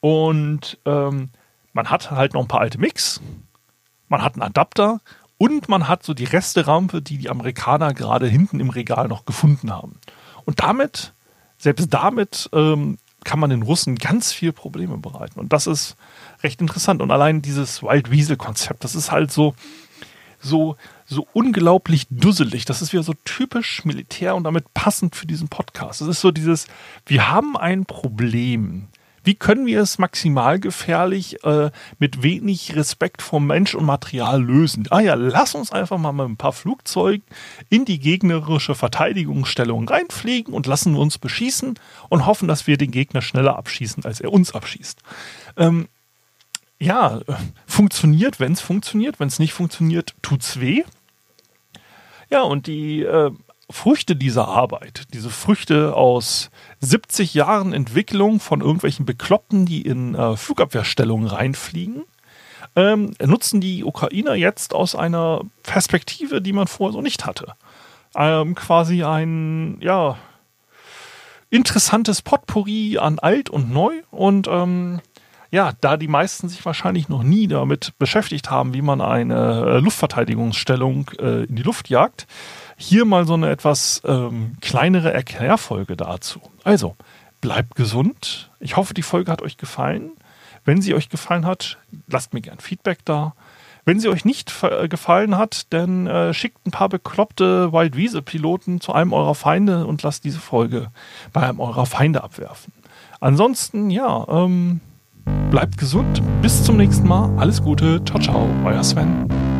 Und 0.00 0.78
ähm, 0.84 1.30
man 1.72 1.90
hat 1.90 2.10
halt 2.10 2.34
noch 2.34 2.42
ein 2.42 2.48
paar 2.48 2.60
alte 2.60 2.78
Mix, 2.78 3.20
man 4.08 4.22
hat 4.22 4.34
einen 4.34 4.42
Adapter 4.42 5.00
Und 5.38 5.68
man 5.68 5.86
hat 5.86 6.02
so 6.02 6.14
die 6.14 6.24
Resterampe, 6.24 7.00
die 7.00 7.16
die 7.16 7.30
Amerikaner 7.30 7.94
gerade 7.94 8.26
hinten 8.26 8.58
im 8.58 8.70
Regal 8.70 9.06
noch 9.06 9.24
gefunden 9.24 9.72
haben. 9.72 10.00
Und 10.44 10.60
damit, 10.60 11.12
selbst 11.58 11.94
damit, 11.94 12.50
ähm, 12.52 12.98
kann 13.24 13.38
man 13.38 13.50
den 13.50 13.62
Russen 13.62 13.96
ganz 13.96 14.32
viel 14.32 14.52
Probleme 14.52 14.98
bereiten. 14.98 15.38
Und 15.38 15.52
das 15.52 15.66
ist 15.66 15.96
recht 16.42 16.60
interessant. 16.60 17.00
Und 17.00 17.10
allein 17.10 17.40
dieses 17.40 17.82
Wild 17.82 18.10
Weasel-Konzept, 18.10 18.82
das 18.82 18.96
ist 18.96 19.12
halt 19.12 19.30
so, 19.30 19.54
so, 20.40 20.76
so 21.06 21.26
unglaublich 21.32 22.06
dusselig. 22.10 22.64
Das 22.64 22.82
ist 22.82 22.92
wieder 22.92 23.02
so 23.02 23.14
typisch 23.24 23.84
Militär 23.84 24.34
und 24.34 24.44
damit 24.44 24.72
passend 24.74 25.14
für 25.14 25.26
diesen 25.26 25.48
Podcast. 25.48 26.00
Es 26.00 26.08
ist 26.08 26.20
so 26.20 26.32
dieses, 26.32 26.66
wir 27.06 27.30
haben 27.30 27.56
ein 27.56 27.84
Problem. 27.84 28.88
Wie 29.24 29.34
können 29.34 29.66
wir 29.66 29.80
es 29.80 29.98
maximal 29.98 30.58
gefährlich 30.58 31.44
äh, 31.44 31.70
mit 31.98 32.22
wenig 32.22 32.76
Respekt 32.76 33.22
vor 33.22 33.40
Mensch 33.40 33.74
und 33.74 33.84
Material 33.84 34.42
lösen? 34.42 34.86
Ah 34.90 35.00
ja, 35.00 35.14
lass 35.14 35.54
uns 35.54 35.72
einfach 35.72 35.98
mal 35.98 36.12
mit 36.12 36.26
ein 36.26 36.36
paar 36.36 36.52
Flugzeugen 36.52 37.24
in 37.68 37.84
die 37.84 37.98
gegnerische 37.98 38.74
Verteidigungsstellung 38.74 39.88
reinfliegen 39.88 40.54
und 40.54 40.66
lassen 40.66 40.96
uns 40.96 41.18
beschießen 41.18 41.78
und 42.08 42.26
hoffen, 42.26 42.48
dass 42.48 42.66
wir 42.66 42.76
den 42.76 42.90
Gegner 42.90 43.22
schneller 43.22 43.56
abschießen, 43.56 44.04
als 44.04 44.20
er 44.20 44.32
uns 44.32 44.54
abschießt. 44.54 45.00
Ähm, 45.56 45.88
ja, 46.80 47.20
funktioniert, 47.66 48.38
wenn 48.40 48.52
es 48.52 48.60
funktioniert. 48.60 49.18
Wenn 49.18 49.28
es 49.28 49.38
nicht 49.38 49.52
funktioniert, 49.52 50.14
tut's 50.22 50.60
weh. 50.60 50.84
Ja, 52.30 52.42
und 52.42 52.66
die 52.66 53.02
äh, 53.02 53.30
Früchte 53.70 54.16
dieser 54.16 54.48
Arbeit, 54.48 55.04
diese 55.12 55.28
Früchte 55.28 55.94
aus 55.94 56.50
70 56.80 57.34
Jahren 57.34 57.72
Entwicklung 57.72 58.40
von 58.40 58.60
irgendwelchen 58.62 59.04
Bekloppten, 59.04 59.66
die 59.66 59.82
in 59.82 60.14
äh, 60.14 60.36
Flugabwehrstellungen 60.36 61.26
reinfliegen, 61.26 62.04
ähm, 62.76 63.12
nutzen 63.22 63.60
die 63.60 63.84
Ukrainer 63.84 64.34
jetzt 64.34 64.72
aus 64.72 64.94
einer 64.94 65.42
Perspektive, 65.62 66.40
die 66.40 66.52
man 66.52 66.66
vorher 66.66 66.94
so 66.94 67.02
nicht 67.02 67.26
hatte. 67.26 67.54
Ähm, 68.16 68.54
quasi 68.54 69.04
ein, 69.04 69.78
ja, 69.80 70.16
interessantes 71.50 72.22
Potpourri 72.22 72.98
an 72.98 73.18
alt 73.18 73.50
und 73.50 73.70
neu 73.70 74.02
und 74.10 74.48
ähm, 74.48 75.00
ja, 75.50 75.72
da 75.80 75.96
die 75.96 76.08
meisten 76.08 76.48
sich 76.48 76.64
wahrscheinlich 76.64 77.08
noch 77.08 77.22
nie 77.22 77.46
damit 77.46 77.92
beschäftigt 77.98 78.50
haben, 78.50 78.74
wie 78.74 78.82
man 78.82 79.00
eine 79.00 79.64
äh, 79.66 79.78
Luftverteidigungsstellung 79.78 81.10
äh, 81.18 81.44
in 81.44 81.56
die 81.56 81.62
Luft 81.62 81.88
jagt, 81.88 82.26
hier 82.76 83.04
mal 83.04 83.26
so 83.26 83.34
eine 83.34 83.50
etwas 83.50 84.02
ähm, 84.04 84.56
kleinere 84.60 85.12
Erklärfolge 85.12 85.96
dazu. 85.96 86.40
Also, 86.64 86.96
bleibt 87.40 87.74
gesund. 87.76 88.50
Ich 88.60 88.76
hoffe, 88.76 88.94
die 88.94 89.02
Folge 89.02 89.32
hat 89.32 89.42
euch 89.42 89.56
gefallen. 89.56 90.12
Wenn 90.64 90.82
sie 90.82 90.94
euch 90.94 91.08
gefallen 91.08 91.46
hat, 91.46 91.78
lasst 92.08 92.34
mir 92.34 92.42
gern 92.42 92.58
Feedback 92.58 92.98
da. 93.04 93.34
Wenn 93.86 94.00
sie 94.00 94.10
euch 94.10 94.26
nicht 94.26 94.52
äh, 94.62 94.86
gefallen 94.86 95.38
hat, 95.38 95.72
dann 95.72 96.06
äh, 96.06 96.34
schickt 96.34 96.66
ein 96.66 96.72
paar 96.72 96.90
bekloppte 96.90 97.72
Wild 97.72 97.96
Wiese 97.96 98.20
Piloten 98.20 98.82
zu 98.82 98.92
einem 98.92 99.14
eurer 99.14 99.34
Feinde 99.34 99.86
und 99.86 100.02
lasst 100.02 100.24
diese 100.24 100.40
Folge 100.40 100.90
bei 101.32 101.40
einem 101.40 101.58
eurer 101.58 101.86
Feinde 101.86 102.22
abwerfen. 102.22 102.74
Ansonsten, 103.18 103.88
ja, 103.88 104.26
ähm, 104.28 104.80
Bleibt 105.50 105.78
gesund. 105.78 106.22
Bis 106.42 106.62
zum 106.62 106.76
nächsten 106.76 107.08
Mal. 107.08 107.30
Alles 107.36 107.62
Gute. 107.62 108.04
Ciao, 108.04 108.20
ciao. 108.20 108.48
Euer 108.64 108.84
Sven. 108.84 109.57